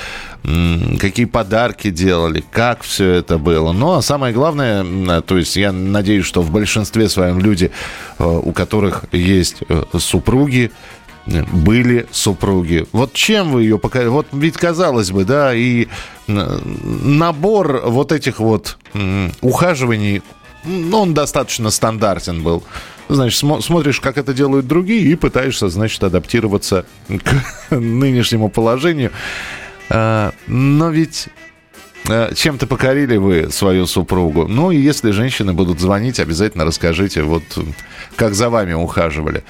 какие 1.01 1.25
подарки 1.25 1.91
делали, 1.91 2.45
как 2.53 2.83
все 2.83 3.11
это 3.11 3.39
было. 3.39 3.73
Ну, 3.73 3.95
а 3.95 4.03
самое 4.03 4.33
главное, 4.33 5.23
то 5.23 5.37
есть 5.37 5.57
я 5.57 5.73
надеюсь, 5.73 6.27
что 6.27 6.43
в 6.43 6.51
большинстве 6.51 7.09
своем 7.09 7.41
люди, 7.41 7.73
э, 8.19 8.25
у 8.25 8.53
которых 8.53 9.07
есть 9.11 9.57
э, 9.69 9.83
супруги, 9.99 10.71
были 11.27 12.07
супруги. 12.11 12.87
Вот 12.93 13.13
чем 13.13 13.53
вы 13.53 13.63
ее 13.63 13.79
показали? 13.79 14.09
Вот 14.09 14.27
ведь 14.33 14.57
казалось 14.57 15.11
бы, 15.11 15.25
да, 15.25 15.55
и 15.55 15.89
набор 16.27 17.83
вот 17.87 18.13
этих 18.13 18.41
вот 18.41 18.79
ухаживаний, 19.41 20.23
ну, 20.65 21.01
он 21.01 21.15
достаточно 21.15 21.71
стандартен 21.71 22.43
был. 22.43 22.63
Значит, 23.09 23.43
смо- 23.43 23.61
смотришь, 23.61 24.01
как 24.01 24.17
это 24.17 24.33
делают 24.33 24.67
другие, 24.67 25.03
и 25.03 25.15
пытаешься, 25.15 25.69
значит, 25.69 26.03
адаптироваться 26.03 26.87
к 27.09 27.71
нынешнему 27.71 28.49
положению. 28.49 29.13
А, 29.91 30.33
но 30.47 30.89
ведь 30.89 31.29
а, 32.09 32.33
чем-то 32.35 32.67
покорили 32.67 33.17
вы 33.19 33.51
свою 33.51 33.87
супругу. 33.87 34.49
Ну, 34.49 34.71
и 34.71 34.79
если 34.79 35.11
женщины 35.11 35.53
будут 35.53 35.81
звонить, 35.81 36.19
обязательно 36.19 36.65
расскажите, 36.65 37.23
вот 37.23 37.43
как 38.17 38.35
за 38.35 38.49
вами 38.49 38.73
ухаживали. 38.73 39.45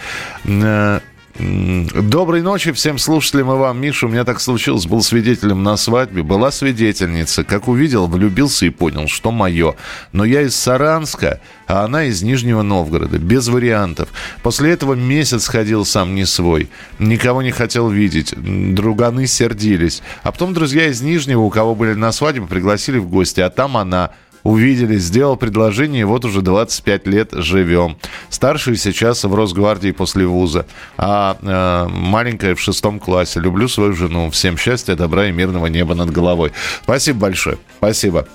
Доброй 1.37 2.43
ночи 2.43 2.71
всем 2.71 2.97
слушателям 2.97 3.51
и 3.51 3.57
вам, 3.57 3.81
Миша. 3.81 4.07
У 4.07 4.09
меня 4.09 4.25
так 4.25 4.41
случилось, 4.41 4.87
был 4.87 5.03
свидетелем 5.03 5.65
на 5.65 5.77
свадьбе. 5.77 6.23
Была 6.23 6.53
свидетельница. 6.53 7.43
Как 7.43 7.67
увидел, 7.67 8.07
влюбился 8.07 8.67
и 8.67 8.71
понял, 8.71 9.09
что 9.09 9.33
мое. 9.33 9.75
Но 10.13 10.25
я 10.25 10.43
из 10.43 10.55
Саранска, 10.55 11.41
а 11.67 11.85
она 11.85 12.05
из 12.05 12.23
Нижнего 12.23 12.63
Новгорода. 12.63 13.19
Без 13.19 13.49
вариантов. 13.49 14.11
После 14.45 14.71
этого 14.71 14.95
месяц 14.95 15.49
ходил 15.49 15.85
сам 15.85 16.15
не 16.15 16.25
свой. 16.25 16.71
Никого 17.01 17.43
не 17.43 17.51
хотел 17.51 17.91
видеть. 17.91 18.33
Друганы 18.37 19.27
сердились. 19.27 20.03
А 20.23 20.31
потом 20.31 20.55
друзья 20.55 20.87
из 20.87 21.03
Нижнего, 21.03 21.41
у 21.41 21.51
кого 21.51 21.75
были 21.75 21.95
на 21.95 22.13
свадьбе, 22.13 22.47
пригласили 22.47 22.99
в 22.99 23.09
гости. 23.09 23.41
А 23.41 23.51
там 23.51 23.77
она 23.77 24.13
увидели, 24.45 24.97
сделал 24.99 25.37
предложение, 25.37 26.03
и 26.03 26.05
вот 26.05 26.25
уже 26.25 26.43
25 26.43 27.07
лет 27.07 27.31
живем. 27.33 27.97
Старший 28.29 28.77
сейчас 28.77 29.25
в 29.25 29.35
Росгвардии 29.35 29.91
после 29.91 30.27
вуза, 30.27 30.67
а 30.97 31.37
э, 31.43 31.89
маленькая 31.91 32.55
в 32.55 32.61
шестом 32.61 33.01
классе. 33.01 33.41
Люблю 33.41 33.67
свою 33.67 33.95
жену. 33.95 34.31
Всем 34.31 34.57
счастья, 34.57 34.95
добра 34.95 35.27
и 35.27 35.33
мирного 35.33 35.67
неба 35.67 35.95
над 35.95 36.11
головой. 36.11 36.53
Спасибо 36.83 37.21
большое. 37.21 37.59
Спасибо. 37.79 38.29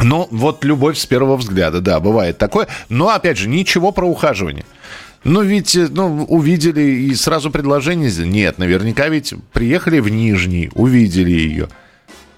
Ну, 0.00 0.26
вот 0.30 0.64
любовь 0.64 0.98
с 0.98 1.06
первого 1.06 1.36
взгляда, 1.36 1.80
да, 1.80 2.00
бывает 2.00 2.38
такое. 2.38 2.68
Но, 2.88 3.10
опять 3.10 3.38
же, 3.38 3.48
ничего 3.48 3.92
про 3.92 4.06
ухаживание. 4.06 4.64
Ну, 5.24 5.42
ведь, 5.42 5.74
э, 5.74 5.88
ну, 5.90 6.24
увидели 6.24 6.82
и 6.82 7.14
сразу 7.14 7.50
предложение. 7.50 8.10
Нет, 8.24 8.58
наверняка 8.58 9.08
ведь 9.08 9.34
приехали 9.52 9.98
в 9.98 10.08
Нижний, 10.08 10.70
увидели 10.74 11.30
ее. 11.30 11.68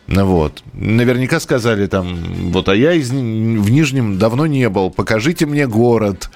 Ну 0.07 0.25
вот. 0.25 0.63
Наверняка 0.73 1.41
сказали 1.41 1.87
там, 1.87 2.51
вот, 2.53 2.69
а 2.69 2.75
я 2.77 2.93
из, 2.93 3.11
в 3.11 3.15
Нижнем 3.15 4.19
давно 4.19 4.47
не 4.47 4.69
был, 4.69 4.91
покажите 4.91 5.47
мне 5.47 5.67
город. 5.67 6.31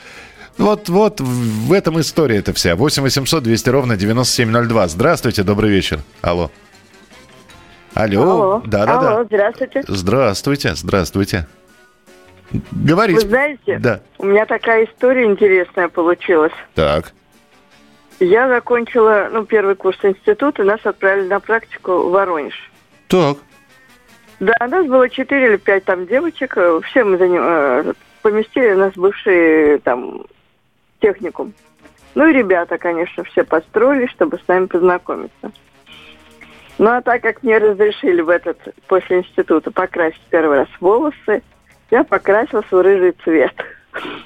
Вот, 0.58 0.88
вот, 0.88 1.20
в 1.20 1.72
этом 1.72 2.00
история 2.00 2.36
это 2.38 2.52
вся. 2.52 2.76
8 2.76 3.02
800 3.02 3.42
200 3.42 3.68
ровно 3.70 3.96
9702. 3.96 4.88
Здравствуйте, 4.88 5.42
добрый 5.42 5.70
вечер. 5.70 6.00
Алло. 6.20 6.50
Алло. 7.94 8.22
Алло. 8.22 8.62
Да, 8.66 8.86
да, 8.86 8.98
Алло, 8.98 9.16
да. 9.18 9.24
здравствуйте. 9.24 9.82
Здравствуйте, 9.86 10.74
здравствуйте. 10.74 11.46
Говорите. 12.72 13.20
Вы 13.20 13.28
знаете, 13.28 13.78
Да. 13.78 14.00
у 14.18 14.26
меня 14.26 14.44
такая 14.44 14.84
история 14.86 15.24
интересная 15.24 15.88
получилась. 15.88 16.52
Так. 16.74 17.12
Я 18.18 18.48
закончила, 18.48 19.28
ну, 19.32 19.44
первый 19.44 19.76
курс 19.76 19.98
института, 20.02 20.62
нас 20.64 20.80
отправили 20.84 21.28
на 21.28 21.40
практику 21.40 22.08
в 22.08 22.10
Воронеж. 22.10 22.54
Так. 23.08 23.38
Да, 24.40 24.54
нас 24.66 24.86
было 24.86 25.08
четыре 25.08 25.48
или 25.48 25.56
пять 25.56 25.84
там 25.84 26.06
девочек, 26.06 26.56
э, 26.56 26.80
все 26.86 27.04
мы 27.04 27.18
за 27.18 27.28
ним, 27.28 27.42
э, 27.44 27.92
поместили 28.22 28.72
нас 28.72 28.94
в 28.94 29.00
бывший 29.00 29.78
там 29.80 30.22
техникум. 31.00 31.52
Ну 32.14 32.26
и 32.26 32.32
ребята, 32.32 32.78
конечно, 32.78 33.22
все 33.24 33.44
построились, 33.44 34.10
чтобы 34.10 34.38
с 34.38 34.48
нами 34.48 34.66
познакомиться. 34.66 35.52
Ну 36.78 36.88
а 36.90 37.02
так 37.02 37.20
как 37.20 37.42
мне 37.42 37.58
разрешили 37.58 38.22
в 38.22 38.30
этот, 38.30 38.58
после 38.86 39.18
института, 39.18 39.70
покрасить 39.70 40.22
первый 40.30 40.58
раз 40.60 40.68
волосы, 40.80 41.42
я 41.90 42.04
покрасилась 42.04 42.70
в 42.70 42.80
рыжий 42.80 43.12
цвет. 43.22 43.52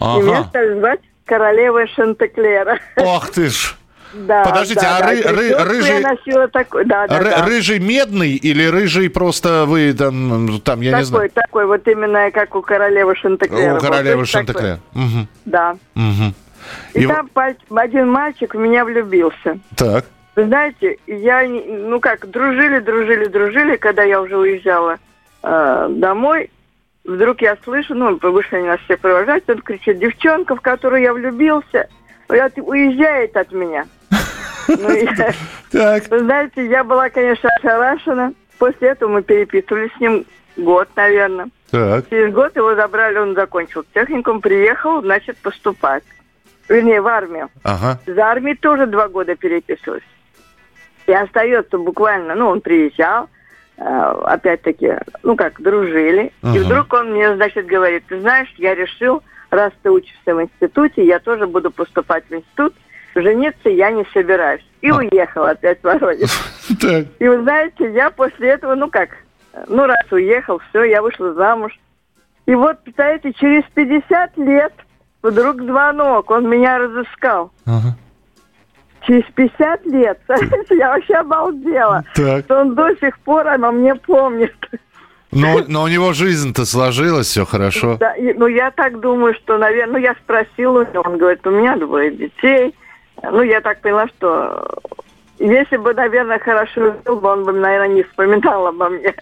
И 0.01 0.05
меня 0.23 0.39
Ага. 0.39 0.49
стали 0.49 0.79
звать 0.79 1.01
королевой 1.25 1.89
Шантеклера. 1.89 2.79
Ох 2.97 3.31
ты 3.31 3.49
ж. 3.49 3.75
Да, 4.15 4.45
Подождите, 4.45 4.81
да, 4.81 4.97
а 4.99 5.01
да, 5.01 5.13
ры- 5.13 5.23
ры- 5.23 5.65
рыжий- 5.65 6.49
такой, 6.49 6.85
да, 6.85 7.07
да, 7.09 7.19
Ры- 7.21 7.31
да. 7.31 7.45
Рыжий 7.47 7.79
медный 7.81 8.31
или 8.37 8.65
рыжий 8.67 9.11
просто 9.11 9.65
вы 9.67 9.93
там, 9.93 10.61
там 10.61 10.81
я 10.81 10.93
такой, 10.93 11.01
не 11.01 11.05
знаю. 11.07 11.31
такой, 11.31 11.67
вот 11.67 11.87
именно 11.89 12.31
как 12.31 12.55
у 12.55 12.63
королевы 12.63 13.17
Шантеклера. 13.17 13.77
У 13.77 13.81
королевы 13.81 14.21
Вот 14.23 14.31
такой. 14.31 14.47
Шантеклер. 14.47 14.79
Мгм. 14.95 15.29
Да. 15.45 15.77
Мгм. 15.95 16.35
И, 16.95 17.01
И 17.03 17.07
там 17.07 17.29
паль- 17.35 17.57
один 17.75 18.11
мальчик 18.11 18.55
в 18.55 18.59
меня 18.59 18.85
влюбился. 18.85 19.59
Так. 19.77 20.05
Вы 20.37 20.47
знаете, 20.47 20.99
я, 21.07 21.43
ну 21.49 22.01
как, 22.01 22.29
дружили, 22.31 22.79
дружили, 22.79 23.27
дружили, 23.27 23.77
когда 23.77 24.03
я 24.05 24.21
уже 24.21 24.37
уезжала 24.37 24.99
э, 25.43 25.87
домой. 25.91 26.51
Вдруг 27.05 27.43
я 27.43 27.57
слышу, 27.65 27.95
ну, 27.95 28.17
вышли 28.21 28.57
они 28.57 28.67
нас 28.69 28.81
все 28.87 28.97
провожать, 28.97 29.43
он 29.49 29.61
кричит, 29.61 29.99
девчонка, 29.99 30.57
в 30.57 30.63
которую 30.63 31.03
я 31.03 31.13
влюбился, 31.13 31.89
уезжает 32.57 33.37
от 33.37 33.53
меня. 33.53 33.85
Ну, 34.69 34.89
Так. 35.71 36.09
Вы 36.09 36.19
знаете, 36.21 36.67
я 36.67 36.85
была, 36.85 37.11
конечно, 37.11 37.49
ошарашена. 37.59 38.33
После 38.59 38.89
этого 38.89 39.11
мы 39.11 39.23
переписывались 39.23 39.91
с 39.97 40.01
ним 40.01 40.25
год, 40.57 40.89
наверное. 40.97 41.49
Так. 41.71 42.09
Через 42.09 42.33
год 42.33 42.55
его 42.57 42.75
забрали, 42.75 43.19
он 43.19 43.35
закончил 43.35 43.85
техникум, 43.93 44.41
приехал, 44.41 45.03
значит, 45.03 45.37
поступать. 45.39 46.05
Вернее, 46.69 47.01
в 47.01 47.07
армию. 47.09 47.51
Ага. 47.63 47.99
За 48.07 48.25
армией 48.27 48.57
тоже 48.57 48.87
два 48.87 49.09
года 49.09 49.35
переписывалась. 49.35 50.05
И 51.07 51.13
остается 51.13 51.77
буквально, 51.77 52.35
ну, 52.35 52.49
он 52.49 52.61
приезжал, 52.63 53.29
э, 53.77 53.83
опять-таки, 54.25 54.95
ну 55.23 55.37
как, 55.37 55.61
дружили. 55.61 56.27
И 56.43 56.47
Ага. 56.47 56.59
вдруг 56.61 56.93
он 56.95 57.11
мне, 57.13 57.35
значит, 57.35 57.67
говорит, 57.67 58.05
ты 58.09 58.21
знаешь, 58.21 58.49
я 58.57 58.75
решил, 58.75 59.23
раз 59.51 59.73
ты 59.83 59.91
учишься 59.91 60.35
в 60.35 60.41
институте, 60.43 61.05
я 61.05 61.19
тоже 61.19 61.47
буду 61.47 61.71
поступать 61.71 62.25
в 62.31 62.35
институт, 62.35 62.75
жениться 63.15 63.69
я 63.69 63.91
не 63.91 64.05
собираюсь. 64.13 64.65
И 64.81 64.91
уехал 64.91 65.45
опять 65.45 65.81
в 65.81 65.85
Воронеж. 65.85 66.31
И 67.19 67.29
вы 67.29 67.43
знаете, 67.43 67.93
я 67.93 68.11
после 68.11 68.51
этого, 68.51 68.75
ну 68.75 68.89
как, 68.91 69.11
ну 69.69 69.87
раз 69.87 70.05
уехал, 70.11 70.61
все, 70.71 70.85
я 70.85 71.01
вышла 71.03 71.33
замуж. 71.35 71.73
И 72.47 72.55
вот, 72.55 72.83
представляете, 72.85 73.33
через 73.33 73.65
50 73.75 74.37
лет 74.39 74.73
вдруг 75.23 75.63
звонок, 75.63 76.31
он 76.31 76.49
меня 76.49 76.79
разыскал. 76.79 77.51
Через 79.07 79.25
50 79.35 79.87
лет. 79.87 80.19
Я 80.71 80.89
вообще 80.95 81.15
обалдела. 81.17 82.05
Так. 82.15 82.45
Что 82.47 82.61
он 82.63 82.75
до 82.75 82.95
сих 82.97 83.19
пор 83.19 83.47
обо 83.49 83.71
мне 83.71 83.95
помнит. 83.95 84.55
Но, 85.31 85.61
но 85.69 85.83
у 85.83 85.89
него 85.89 86.13
жизнь-то 86.15 86.65
сложилась, 86.65 87.27
все 87.27 87.45
хорошо. 87.45 87.97
Да, 87.99 88.15
и- 88.15 88.33
ну, 88.33 88.47
я 88.47 88.71
так 88.71 89.01
думаю, 89.01 89.35
что, 89.35 89.59
наверное, 89.59 89.95
ну, 89.95 89.99
я 89.99 90.15
спросила 90.23 90.85
у 90.85 90.91
него, 90.91 91.03
он 91.05 91.19
говорит, 91.19 91.47
у 91.47 91.51
меня 91.51 91.77
двое 91.77 92.13
детей. 92.13 92.75
Ну, 93.31 93.43
я 93.43 93.61
так 93.61 93.81
поняла, 93.81 94.07
что 94.09 94.67
если 95.39 95.77
бы, 95.77 95.95
наверное, 95.95 96.39
хорошо 96.39 96.95
жил 97.05 97.17
бы, 97.17 97.29
он 97.29 97.45
бы, 97.45 97.53
наверное, 97.53 97.89
не 97.89 98.03
вспоминал 98.03 98.67
обо 98.67 98.89
мне. 98.89 99.15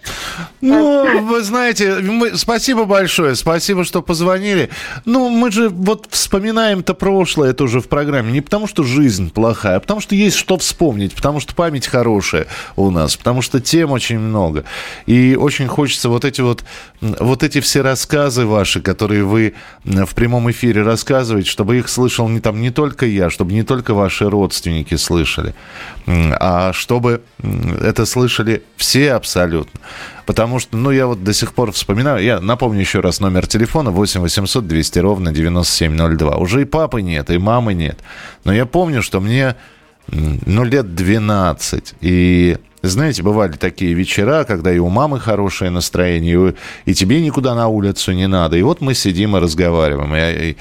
Ну, 0.61 1.25
вы 1.25 1.43
знаете, 1.43 1.99
мы, 1.99 2.35
спасибо 2.37 2.85
большое, 2.85 3.35
спасибо, 3.35 3.83
что 3.83 4.01
позвонили. 4.01 4.69
Ну, 5.05 5.29
мы 5.29 5.51
же 5.51 5.69
вот 5.69 6.07
вспоминаем-то 6.09 6.93
прошлое 6.93 7.53
тоже 7.53 7.81
в 7.81 7.87
программе. 7.87 8.31
Не 8.31 8.41
потому, 8.41 8.67
что 8.67 8.83
жизнь 8.83 9.31
плохая, 9.31 9.77
а 9.77 9.79
потому, 9.79 10.01
что 10.01 10.15
есть 10.15 10.37
что 10.37 10.57
вспомнить, 10.57 11.13
потому 11.13 11.39
что 11.39 11.53
память 11.55 11.87
хорошая 11.87 12.47
у 12.75 12.89
нас, 12.89 13.15
потому 13.15 13.41
что 13.41 13.59
тем 13.59 13.91
очень 13.91 14.19
много. 14.19 14.63
И 15.05 15.37
очень 15.39 15.67
хочется 15.67 16.09
вот 16.09 16.25
эти 16.25 16.41
вот, 16.41 16.63
вот 17.01 17.43
эти 17.43 17.59
все 17.61 17.81
рассказы 17.81 18.45
ваши, 18.45 18.81
которые 18.81 19.23
вы 19.23 19.53
в 19.83 20.15
прямом 20.15 20.49
эфире 20.51 20.83
рассказываете, 20.83 21.49
чтобы 21.49 21.77
их 21.77 21.89
слышал 21.89 22.27
не 22.29 22.39
там 22.39 22.61
не 22.61 22.71
только 22.71 23.05
я, 23.05 23.29
чтобы 23.29 23.53
не 23.53 23.63
только 23.63 23.93
ваши 23.93 24.29
родственники 24.29 24.95
слышали, 24.95 25.53
а 26.07 26.71
чтобы 26.73 27.21
это 27.81 28.05
слышали 28.05 28.63
все 28.77 29.13
абсолютно. 29.13 29.79
Потому 30.25 30.59
что, 30.59 30.77
ну, 30.77 30.91
я 30.91 31.07
вот 31.07 31.23
до 31.23 31.33
сих 31.33 31.53
пор 31.53 31.71
вспоминаю, 31.71 32.23
я 32.23 32.39
напомню 32.39 32.79
еще 32.79 33.01
раз 33.01 33.19
номер 33.19 33.47
телефона 33.47 33.91
8 33.91 34.21
800 34.21 34.67
200 34.67 34.99
ровно 34.99 35.31
9702. 35.31 36.37
Уже 36.37 36.61
и 36.61 36.65
папы 36.65 37.01
нет, 37.01 37.29
и 37.29 37.37
мамы 37.37 37.73
нет. 37.73 37.99
Но 38.43 38.53
я 38.53 38.65
помню, 38.65 39.01
что 39.01 39.19
мне, 39.19 39.55
ну, 40.07 40.63
лет 40.63 40.95
12. 40.95 41.95
И 42.01 42.57
знаете, 42.83 43.23
бывали 43.23 43.53
такие 43.53 43.93
вечера, 43.93 44.43
когда 44.43 44.71
и 44.71 44.77
у 44.77 44.89
мамы 44.89 45.19
хорошее 45.19 45.71
настроение, 45.71 46.49
и, 46.85 46.91
и 46.91 46.93
тебе 46.93 47.21
никуда 47.21 47.55
на 47.55 47.69
улицу 47.69 48.11
не 48.11 48.27
надо. 48.27 48.57
И 48.57 48.61
вот 48.61 48.81
мы 48.81 48.93
сидим 48.93 49.37
и 49.37 49.39
разговариваем. 49.39 50.13
И, 50.13 50.49
и, 50.49 50.57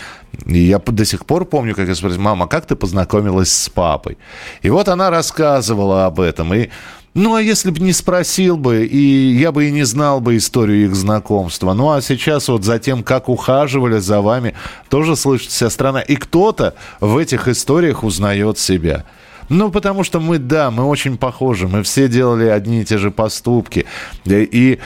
и 0.46 0.58
я 0.68 0.78
до 0.78 1.04
сих 1.04 1.26
пор 1.26 1.44
помню, 1.44 1.74
как 1.74 1.88
я 1.88 1.96
спросил, 1.96 2.20
мама, 2.20 2.46
как 2.46 2.66
ты 2.66 2.76
познакомилась 2.76 3.52
с 3.52 3.68
папой? 3.68 4.18
И 4.62 4.70
вот 4.70 4.88
она 4.88 5.10
рассказывала 5.10 6.06
об 6.06 6.20
этом. 6.20 6.54
И 6.54 6.68
ну, 7.14 7.34
а 7.34 7.42
если 7.42 7.70
бы 7.70 7.80
не 7.80 7.92
спросил 7.92 8.56
бы, 8.56 8.86
и 8.86 9.36
я 9.36 9.52
бы 9.52 9.66
и 9.66 9.70
не 9.70 9.84
знал 9.84 10.20
бы 10.20 10.36
историю 10.36 10.86
их 10.86 10.94
знакомства. 10.94 11.74
Ну, 11.74 11.90
а 11.90 12.00
сейчас 12.00 12.48
вот 12.48 12.64
за 12.64 12.78
тем, 12.78 13.02
как 13.02 13.28
ухаживали 13.28 13.98
за 13.98 14.22
вами, 14.22 14.54
тоже 14.88 15.14
слышит 15.14 15.50
вся 15.50 15.68
страна. 15.68 16.00
И 16.00 16.16
кто-то 16.16 16.74
в 17.00 17.18
этих 17.18 17.48
историях 17.48 18.02
узнает 18.02 18.58
себя. 18.58 19.04
Ну, 19.50 19.70
потому 19.70 20.04
что 20.04 20.20
мы, 20.20 20.38
да, 20.38 20.70
мы 20.70 20.84
очень 20.84 21.18
похожи. 21.18 21.68
Мы 21.68 21.82
все 21.82 22.08
делали 22.08 22.46
одни 22.46 22.80
и 22.80 22.84
те 22.84 22.96
же 22.96 23.10
поступки. 23.10 23.84
И 24.24 24.78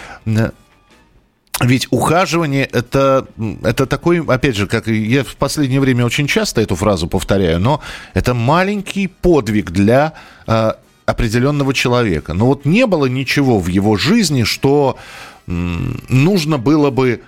ведь 1.60 1.86
ухаживание 1.90 2.66
это, 2.66 3.26
это 3.62 3.86
такой, 3.86 4.22
опять 4.26 4.56
же, 4.56 4.66
как 4.66 4.88
я 4.88 5.22
в 5.24 5.36
последнее 5.36 5.80
время 5.80 6.04
очень 6.04 6.26
часто 6.26 6.60
эту 6.60 6.74
фразу 6.74 7.06
повторяю, 7.06 7.60
но 7.60 7.80
это 8.12 8.34
маленький 8.34 9.06
подвиг 9.06 9.70
для 9.70 10.12
э, 10.46 10.72
определенного 11.06 11.72
человека. 11.72 12.34
Но 12.34 12.46
вот 12.46 12.64
не 12.64 12.86
было 12.86 13.06
ничего 13.06 13.58
в 13.60 13.68
его 13.68 13.96
жизни, 13.96 14.42
что 14.42 14.98
нужно 15.46 16.58
было 16.58 16.90
бы 16.90 17.22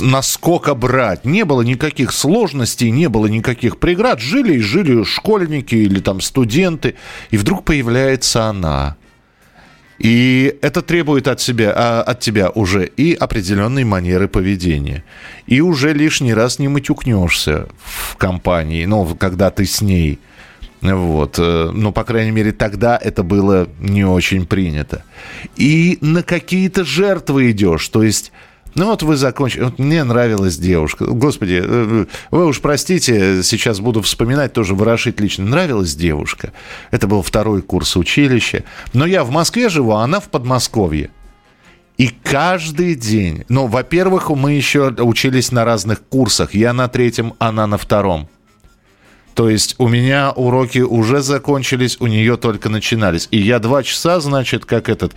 насколько 0.00 0.74
брать. 0.74 1.24
Не 1.24 1.44
было 1.44 1.62
никаких 1.62 2.12
сложностей, 2.12 2.90
не 2.90 3.08
было 3.08 3.26
никаких 3.26 3.78
преград. 3.78 4.20
Жили 4.20 4.54
и 4.54 4.60
жили 4.60 5.02
школьники 5.04 5.74
или 5.74 6.00
там 6.00 6.20
студенты. 6.20 6.94
И 7.30 7.36
вдруг 7.36 7.64
появляется 7.64 8.46
она. 8.46 8.96
И 9.98 10.56
это 10.62 10.82
требует 10.82 11.28
от, 11.28 11.40
себя, 11.40 11.72
а, 11.76 12.02
от 12.02 12.20
тебя 12.20 12.50
уже 12.50 12.86
и 12.86 13.14
определенной 13.14 13.84
манеры 13.84 14.26
поведения. 14.26 15.04
И 15.46 15.60
уже 15.60 15.92
лишний 15.92 16.34
раз 16.34 16.58
не 16.58 16.66
матюкнешься 16.68 17.68
в 17.84 18.16
компании, 18.16 18.84
ну, 18.84 19.04
когда 19.14 19.50
ты 19.50 19.64
с 19.64 19.80
ней– 19.80 20.18
вот. 20.82 21.38
Э, 21.38 21.70
ну, 21.72 21.92
по 21.92 22.04
крайней 22.04 22.32
мере, 22.32 22.52
тогда 22.52 22.98
это 23.00 23.22
было 23.22 23.68
не 23.78 24.04
очень 24.04 24.46
принято. 24.46 25.04
И 25.56 25.98
на 26.00 26.22
какие-то 26.22 26.84
жертвы 26.84 27.50
идешь. 27.52 27.88
То 27.88 28.02
есть... 28.02 28.32
Ну 28.74 28.86
вот 28.86 29.02
вы 29.02 29.16
закончили. 29.16 29.64
Вот 29.64 29.78
мне 29.78 30.02
нравилась 30.02 30.56
девушка. 30.56 31.04
Господи, 31.04 31.60
э, 31.62 31.64
э, 31.64 32.06
вы 32.30 32.46
уж 32.46 32.60
простите, 32.60 33.42
сейчас 33.42 33.80
буду 33.80 34.00
вспоминать, 34.00 34.54
тоже 34.54 34.74
ворошить 34.74 35.20
лично. 35.20 35.44
Нравилась 35.44 35.94
девушка. 35.94 36.52
Это 36.90 37.06
был 37.06 37.22
второй 37.22 37.62
курс 37.62 37.96
училища. 37.96 38.64
Но 38.92 39.06
я 39.06 39.24
в 39.24 39.30
Москве 39.30 39.68
живу, 39.68 39.92
а 39.92 40.04
она 40.04 40.20
в 40.20 40.30
Подмосковье. 40.30 41.10
И 41.98 42.08
каждый 42.08 42.94
день, 42.94 43.44
ну, 43.48 43.66
во-первых, 43.66 44.30
мы 44.30 44.54
еще 44.54 44.88
учились 44.88 45.52
на 45.52 45.64
разных 45.64 46.02
курсах. 46.02 46.54
Я 46.54 46.72
на 46.72 46.88
третьем, 46.88 47.34
она 47.38 47.66
на 47.66 47.76
втором. 47.76 48.28
То 49.34 49.48
есть 49.48 49.76
у 49.78 49.88
меня 49.88 50.32
уроки 50.32 50.80
уже 50.80 51.22
закончились, 51.22 51.96
у 52.00 52.06
нее 52.06 52.36
только 52.36 52.68
начинались. 52.68 53.28
И 53.30 53.38
я 53.38 53.58
два 53.58 53.82
часа, 53.82 54.20
значит, 54.20 54.64
как 54.64 54.88
этот 54.88 55.14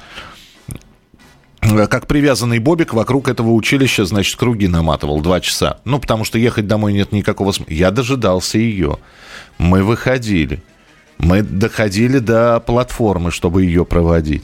как 1.89 2.05
привязанный 2.05 2.59
Бобик 2.59 2.93
вокруг 2.93 3.27
этого 3.27 3.51
училища, 3.51 4.05
значит, 4.05 4.35
круги 4.35 4.67
наматывал 4.67 5.21
два 5.21 5.39
часа. 5.39 5.79
Ну, 5.83 5.99
потому 5.99 6.23
что 6.23 6.37
ехать 6.37 6.67
домой 6.67 6.93
нет 6.93 7.11
никакого 7.11 7.51
смысла. 7.51 7.73
Я 7.73 7.89
дожидался 7.91 8.59
ее. 8.59 8.99
Мы 9.57 9.83
выходили. 9.83 10.61
Мы 11.17 11.41
доходили 11.41 12.19
до 12.19 12.59
платформы, 12.59 13.31
чтобы 13.31 13.63
ее 13.63 13.83
проводить. 13.83 14.43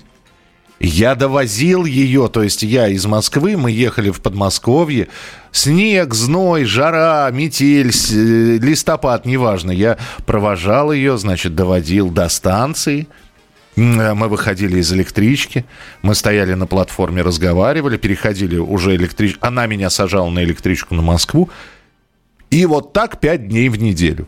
Я 0.83 1.13
довозил 1.13 1.85
ее, 1.85 2.27
то 2.27 2.41
есть 2.41 2.63
я 2.63 2.87
из 2.87 3.05
Москвы, 3.05 3.55
мы 3.55 3.69
ехали 3.69 4.09
в 4.09 4.19
Подмосковье, 4.19 5.09
снег, 5.51 6.15
зной, 6.15 6.65
жара, 6.65 7.29
метель, 7.31 7.91
э, 7.91 8.57
листопад, 8.57 9.27
неважно. 9.27 9.69
Я 9.69 9.99
провожал 10.25 10.91
ее, 10.91 11.19
значит, 11.19 11.53
доводил 11.53 12.09
до 12.09 12.27
станции. 12.29 13.07
Э, 13.75 14.15
мы 14.15 14.27
выходили 14.27 14.79
из 14.79 14.91
электрички, 14.91 15.65
мы 16.01 16.15
стояли 16.15 16.55
на 16.55 16.65
платформе, 16.65 17.21
разговаривали, 17.21 17.97
переходили 17.97 18.57
уже 18.57 18.95
электричку. 18.95 19.45
Она 19.45 19.67
меня 19.67 19.91
сажала 19.91 20.31
на 20.31 20.43
электричку 20.43 20.95
на 20.95 21.03
Москву. 21.03 21.51
И 22.49 22.65
вот 22.65 22.91
так 22.91 23.19
пять 23.19 23.47
дней 23.47 23.69
в 23.69 23.77
неделю. 23.77 24.27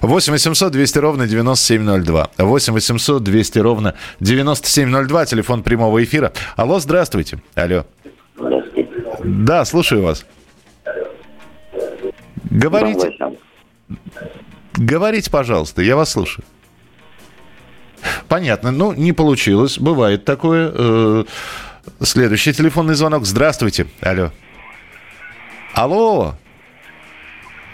8 0.00 0.32
800 0.32 0.72
200 0.72 0.98
ровно 0.98 1.26
9702. 1.26 2.30
8 2.38 2.72
800 2.72 3.22
200 3.22 3.58
ровно 3.58 3.94
9702. 4.20 5.26
Телефон 5.26 5.62
прямого 5.62 6.02
эфира. 6.02 6.32
Алло, 6.56 6.78
здравствуйте. 6.78 7.38
Алло. 7.54 7.84
Здравствуйте. 8.36 8.88
Да, 9.24 9.64
слушаю 9.64 10.02
вас. 10.02 10.24
Говорите. 12.50 13.12
Говорите, 14.74 15.30
пожалуйста, 15.30 15.82
я 15.82 15.96
вас 15.96 16.10
слушаю. 16.10 16.44
Понятно. 18.28 18.70
Ну, 18.70 18.92
не 18.92 19.12
получилось. 19.12 19.78
Бывает 19.78 20.24
такое. 20.24 20.70
Э, 20.74 21.24
следующий 22.02 22.52
телефонный 22.52 22.94
звонок. 22.94 23.24
Здравствуйте. 23.24 23.86
Алло. 24.00 24.32
Алло. 25.74 26.34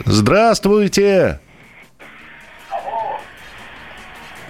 Здравствуйте. 0.04 1.40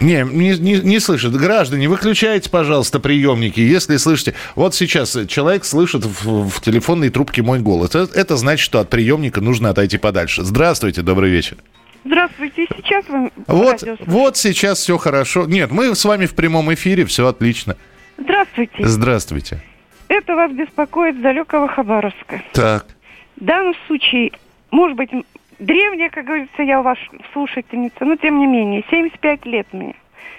Не, 0.02 0.24
не, 0.24 0.58
не, 0.58 0.80
не 0.80 0.98
слышит. 0.98 1.32
Граждане, 1.32 1.88
выключайте, 1.88 2.50
пожалуйста, 2.50 2.98
приемники, 2.98 3.60
если 3.60 3.96
слышите. 3.96 4.34
Вот 4.56 4.74
сейчас 4.74 5.16
человек 5.28 5.64
слышит 5.64 6.04
в, 6.04 6.48
в 6.48 6.60
телефонной 6.60 7.08
трубке 7.08 7.42
мой 7.42 7.60
голос. 7.60 7.94
Это, 7.94 8.08
это 8.18 8.36
значит, 8.36 8.64
что 8.64 8.80
от 8.80 8.90
приемника 8.90 9.40
нужно 9.40 9.70
отойти 9.70 9.98
подальше. 9.98 10.42
Здравствуйте, 10.42 11.02
добрый 11.02 11.30
вечер. 11.30 11.56
Здравствуйте, 12.04 12.66
сейчас 12.76 13.04
вы... 13.08 13.30
Вот, 13.46 13.84
вот 14.06 14.36
сейчас 14.36 14.80
все 14.80 14.98
хорошо. 14.98 15.46
Нет, 15.46 15.70
мы 15.70 15.94
с 15.94 16.04
вами 16.04 16.26
в 16.26 16.34
прямом 16.34 16.74
эфире, 16.74 17.04
все 17.04 17.28
отлично. 17.28 17.76
Здравствуйте. 18.18 18.74
Здравствуйте. 18.80 19.62
Это 20.08 20.34
вас 20.34 20.50
беспокоит 20.52 21.16
с 21.16 21.20
далекого 21.20 21.68
Хабаровска. 21.68 22.42
Так. 22.52 22.86
В 23.40 23.44
данном 23.44 23.74
случае, 23.86 24.32
может 24.72 24.96
быть, 24.96 25.10
древняя, 25.62 26.10
как 26.10 26.24
говорится, 26.24 26.62
я 26.62 26.80
у 26.80 26.82
вас 26.82 26.98
слушательница, 27.32 28.04
но 28.04 28.16
тем 28.16 28.38
не 28.38 28.46
менее, 28.46 28.84
75 28.90 29.46
лет 29.46 29.66
мне. 29.72 29.94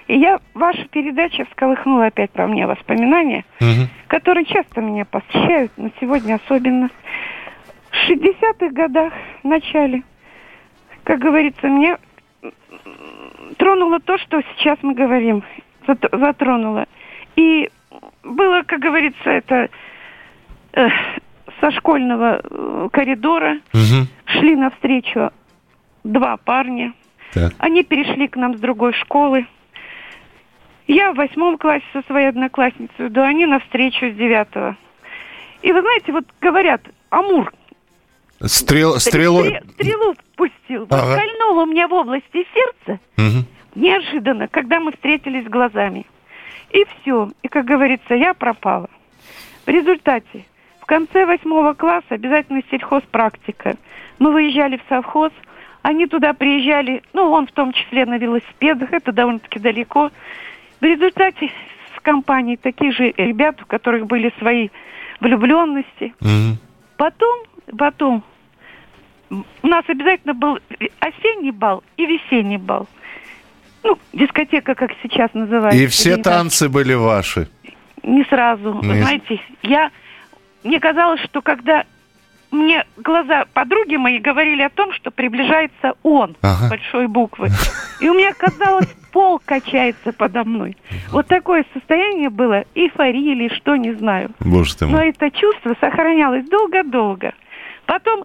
И 0.08 0.18
я, 0.18 0.40
ваша 0.54 0.86
передача 0.90 1.46
всколыхнула 1.46 2.08
опять 2.08 2.32
про 2.32 2.48
мне 2.48 2.68
воспоминания, 2.68 3.46
угу. 3.60 3.88
которые 4.08 4.46
часто 4.46 4.82
меня 4.82 5.06
посещают, 5.06 5.72
но 5.78 5.90
сегодня 6.00 6.36
особенно. 6.36 6.90
В 7.90 8.10
60-х 8.10 8.70
годах, 8.70 9.14
в 9.44 9.48
начале, 9.48 10.04
как 11.04 11.20
говорится, 11.20 11.68
мне 11.68 11.98
тронуло 13.58 14.00
то, 14.00 14.18
что 14.18 14.42
сейчас 14.42 14.78
мы 14.82 14.94
говорим, 14.94 15.44
затронуло. 16.12 16.86
И 17.36 17.70
было, 18.24 18.64
как 18.64 18.80
говорится, 18.80 19.30
это 19.30 19.70
э, 20.74 20.88
со 21.62 21.72
школьного 21.72 22.42
э, 22.44 22.90
коридора 22.92 23.60
угу. 23.74 24.08
Шли 24.34 24.56
навстречу 24.56 25.32
два 26.04 26.38
парня. 26.38 26.94
Так. 27.34 27.54
Они 27.58 27.84
перешли 27.84 28.28
к 28.28 28.36
нам 28.36 28.58
с 28.58 28.60
другой 28.60 28.94
школы. 28.94 29.48
Я 30.88 31.14
в 31.14 31.16
восьмом 31.16 31.58
классе 31.58 31.86
со 31.94 32.02
своей 32.04 32.28
одноклассницей, 32.28 33.10
да 33.10 33.26
они 33.26 33.46
навстречу 33.46 34.12
с 34.12 34.16
девятого. 34.16 34.78
И 35.62 35.72
вы 35.72 35.82
знаете, 35.82 36.12
вот 36.12 36.26
говорят, 36.42 36.82
Амур. 37.10 37.54
Стрел, 38.42 39.00
стрелу... 39.00 39.46
Стрелу 39.76 40.16
пустил. 40.36 40.88
Ага. 40.90 41.16
Кольнул 41.16 41.60
у 41.60 41.66
меня 41.66 41.88
в 41.88 41.94
области 41.94 42.46
сердца. 42.54 43.00
Угу. 43.18 43.46
Неожиданно, 43.76 44.48
когда 44.50 44.80
мы 44.82 44.92
встретились 44.92 45.46
глазами. 45.46 46.06
И 46.72 46.86
все. 46.86 47.30
И, 47.42 47.48
как 47.48 47.66
говорится, 47.66 48.14
я 48.14 48.34
пропала. 48.34 48.90
В 49.66 49.70
результате 49.70 50.46
в 50.84 50.86
конце 50.86 51.26
восьмого 51.26 51.74
класса 51.76 52.08
обязательно 52.10 52.62
сельхозпрактика. 52.70 53.78
Мы 54.20 54.34
выезжали 54.34 54.76
в 54.76 54.82
совхоз, 54.90 55.32
они 55.82 56.08
туда 56.08 56.34
приезжали, 56.34 57.02
ну, 57.14 57.32
он 57.32 57.48
в 57.48 57.54
том 57.54 57.72
числе 57.72 58.06
на 58.06 58.18
велосипедах, 58.18 58.92
это 58.92 59.14
довольно-таки 59.14 59.60
далеко. 59.60 60.12
В 60.82 60.84
результате 60.84 61.52
с 61.96 62.02
компанией 62.02 62.58
таких 62.58 62.94
же 62.98 63.14
ребят, 63.16 63.62
у 63.62 63.66
которых 63.66 64.08
были 64.08 64.34
свои 64.40 64.70
влюбленности. 65.22 66.14
Мгм. 66.20 66.58
Потом, 66.98 67.44
потом, 67.78 68.24
у 69.30 69.68
нас 69.68 69.86
обязательно 69.88 70.34
был 70.34 70.60
осенний 71.00 71.52
бал 71.52 71.82
и 71.96 72.06
весенний 72.06 72.58
бал. 72.58 72.90
Ну, 73.84 73.98
дискотека, 74.12 74.76
как 74.76 74.92
сейчас 75.02 75.34
называется. 75.34 75.82
И 75.82 75.88
все 75.88 76.18
танцы 76.18 76.68
были 76.68 76.94
ваши. 76.94 77.48
Не 78.04 78.26
сразу. 78.26 78.82
Не- 78.84 79.02
знаете, 79.02 79.40
я... 79.62 79.90
Мне 80.64 80.80
казалось, 80.80 81.22
что 81.22 81.42
когда 81.42 81.84
мне 82.52 82.86
глаза 82.98 83.46
подруги 83.54 83.96
мои 83.96 84.20
говорили 84.20 84.62
о 84.62 84.70
том, 84.70 84.94
что 84.94 85.10
приближается 85.12 85.94
он 86.04 86.36
Ага. 86.42 86.68
с 86.68 86.70
большой 86.70 87.08
буквы. 87.08 87.50
И 88.00 88.10
у 88.10 88.14
меня 88.14 88.32
казалось, 88.34 88.88
пол 89.12 89.42
качается 89.44 90.14
подо 90.14 90.44
мной. 90.44 90.78
Вот 91.12 91.28
такое 91.28 91.66
состояние 91.74 92.30
было, 92.30 92.64
эйфории 92.76 93.32
или 93.32 93.48
что, 93.56 93.76
не 93.76 93.94
знаю. 93.94 94.30
Боже 94.40 94.76
ты 94.78 94.86
Но 94.86 94.98
мой. 94.98 95.10
это 95.10 95.32
чувство 95.32 95.76
сохранялось 95.82 96.48
долго-долго. 96.48 97.34
Потом 97.86 98.24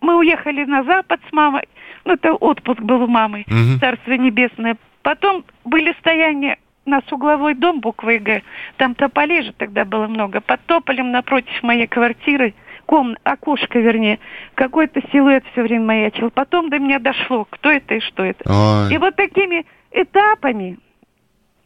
мы 0.00 0.16
уехали 0.18 0.64
на 0.64 0.82
Запад 0.84 1.20
с 1.28 1.32
мамой. 1.32 1.68
Ну, 2.04 2.14
это 2.14 2.32
отпуск 2.34 2.80
был 2.80 3.02
у 3.02 3.06
мамы, 3.08 3.44
Мгм. 3.46 3.78
царство 3.80 4.12
небесное. 4.12 4.76
Потом 5.02 5.44
были 5.64 5.94
стояния 6.00 6.56
у 6.86 6.90
нас 6.90 7.02
угловой 7.10 7.54
дом 7.54 7.80
буквы 7.80 8.18
Г. 8.18 8.42
Там 8.76 8.94
тополей 8.94 9.42
же 9.42 9.52
тогда 9.52 9.84
было 9.84 10.06
много. 10.06 10.40
Под 10.40 10.60
тополем 10.66 11.10
напротив 11.10 11.52
моей 11.62 11.86
квартиры, 11.86 12.54
ком... 12.86 13.16
окошко, 13.24 13.78
вернее, 13.80 14.20
какой-то 14.54 15.00
силуэт 15.12 15.44
все 15.52 15.62
время 15.62 15.84
маячил. 15.84 16.30
Потом 16.30 16.70
до 16.70 16.78
меня 16.78 16.98
дошло, 17.00 17.46
кто 17.50 17.70
это 17.70 17.94
и 17.94 18.00
что 18.00 18.24
это. 18.24 18.48
Ой. 18.48 18.94
И 18.94 18.98
вот 18.98 19.16
такими 19.16 19.66
этапами, 19.90 20.78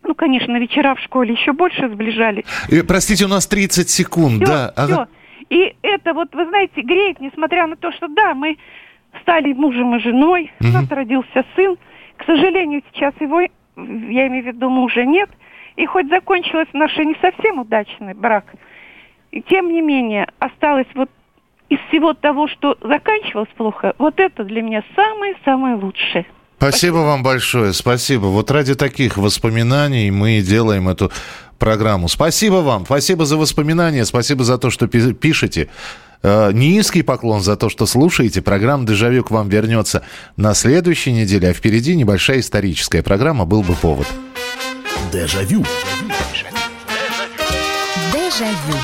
ну, 0.02 0.14
конечно, 0.14 0.58
вечера 0.58 0.94
в 0.94 1.00
школе 1.00 1.34
еще 1.34 1.52
больше 1.52 1.88
сближались. 1.90 2.44
Э, 2.70 2.82
Простите, 2.82 3.26
у 3.26 3.28
нас 3.28 3.46
30 3.46 3.90
секунд, 3.90 4.36
Всё, 4.42 4.46
да. 4.46 4.72
ага. 4.74 4.92
всё. 4.92 5.06
И 5.50 5.74
это 5.82 6.14
вот, 6.14 6.34
вы 6.34 6.46
знаете, 6.46 6.80
греет, 6.80 7.20
несмотря 7.20 7.66
на 7.66 7.76
то, 7.76 7.92
что 7.92 8.08
да, 8.08 8.34
мы 8.34 8.56
стали 9.22 9.52
мужем 9.52 9.94
и 9.96 10.00
женой, 10.00 10.50
у 10.60 10.66
нас 10.68 10.88
родился 10.88 11.44
сын. 11.56 11.76
К 12.16 12.24
сожалению, 12.24 12.82
сейчас 12.92 13.12
его, 13.20 13.40
я 14.10 14.28
имею 14.28 14.44
в 14.44 14.46
виду, 14.46 14.68
мужа 14.68 15.04
нет. 15.04 15.30
И 15.76 15.86
хоть 15.86 16.08
закончилась 16.08 16.68
наша 16.72 17.04
не 17.04 17.14
совсем 17.20 17.58
удачный 17.60 18.14
брак, 18.14 18.44
и 19.30 19.40
тем 19.42 19.72
не 19.72 19.80
менее 19.80 20.26
осталось 20.38 20.88
вот 20.94 21.10
из 21.68 21.78
всего 21.88 22.14
того, 22.14 22.48
что 22.48 22.76
заканчивалось 22.82 23.48
плохо, 23.56 23.94
вот 23.98 24.18
это 24.18 24.44
для 24.44 24.60
меня 24.60 24.82
самое-самое 24.94 25.76
лучшее. 25.76 26.26
Спасибо 26.58 26.96
вам 26.96 27.22
большое, 27.22 27.72
спасибо. 27.72 28.26
Вот 28.26 28.50
ради 28.50 28.74
таких 28.74 29.16
воспоминаний 29.16 30.10
мы 30.10 30.38
и 30.38 30.42
делаем 30.42 30.90
эту 30.90 31.10
программу. 31.58 32.08
Спасибо 32.08 32.56
вам, 32.56 32.84
спасибо 32.84 33.24
за 33.24 33.38
воспоминания, 33.38 34.04
спасибо 34.04 34.44
за 34.44 34.58
то, 34.58 34.68
что 34.68 34.86
пи- 34.86 35.14
пишете. 35.14 35.70
Э, 36.22 36.50
Низкий 36.52 37.02
поклон 37.02 37.42
за 37.42 37.56
то, 37.56 37.68
что 37.68 37.86
слушаете. 37.86 38.42
Программа 38.42 38.86
«Дежавю» 38.86 39.24
к 39.24 39.30
вам 39.30 39.48
вернется 39.48 40.02
на 40.36 40.54
следующей 40.54 41.12
неделе, 41.12 41.50
а 41.50 41.52
впереди 41.52 41.96
небольшая 41.96 42.40
историческая 42.40 43.02
программа 43.02 43.44
«Был 43.46 43.62
бы 43.62 43.74
повод». 43.74 44.06
Дежавю. 45.12 45.64
Дежавю. 48.12 48.76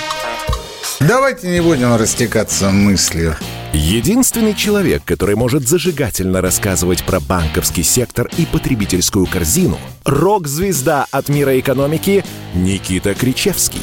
Давайте 1.01 1.49
не 1.49 1.61
будем 1.61 1.95
растекаться 1.95 2.71
мыслью. 2.71 3.37
Единственный 3.73 4.55
человек, 4.55 5.03
который 5.05 5.37
может 5.37 5.69
зажигательно 5.69 6.41
рассказывать 6.41 7.05
про 7.05 7.21
банковский 7.21 7.83
сектор 7.83 8.31
и 8.39 8.47
потребительскую 8.47 9.27
корзину– 9.27 9.79
рок-звезда 10.05 11.07
от 11.11 11.29
мира 11.29 11.59
экономики 11.61 12.25
Никита 12.55 13.15
Кричевский. 13.15 13.83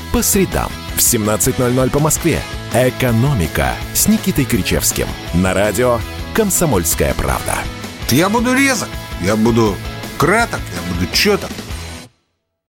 По 0.11 0.21
средам 0.21 0.69
в 0.95 0.99
17.00 0.99 1.89
по 1.89 1.99
Москве. 1.99 2.41
«Экономика» 2.73 3.75
с 3.93 4.09
Никитой 4.09 4.43
Кричевским. 4.43 5.07
На 5.33 5.53
радио 5.53 6.01
«Комсомольская 6.33 7.13
правда». 7.13 7.55
Я 8.09 8.27
буду 8.27 8.53
резок, 8.53 8.89
я 9.21 9.37
буду 9.37 9.77
краток, 10.17 10.59
я 10.75 10.93
буду 10.93 11.09
четок. 11.13 11.49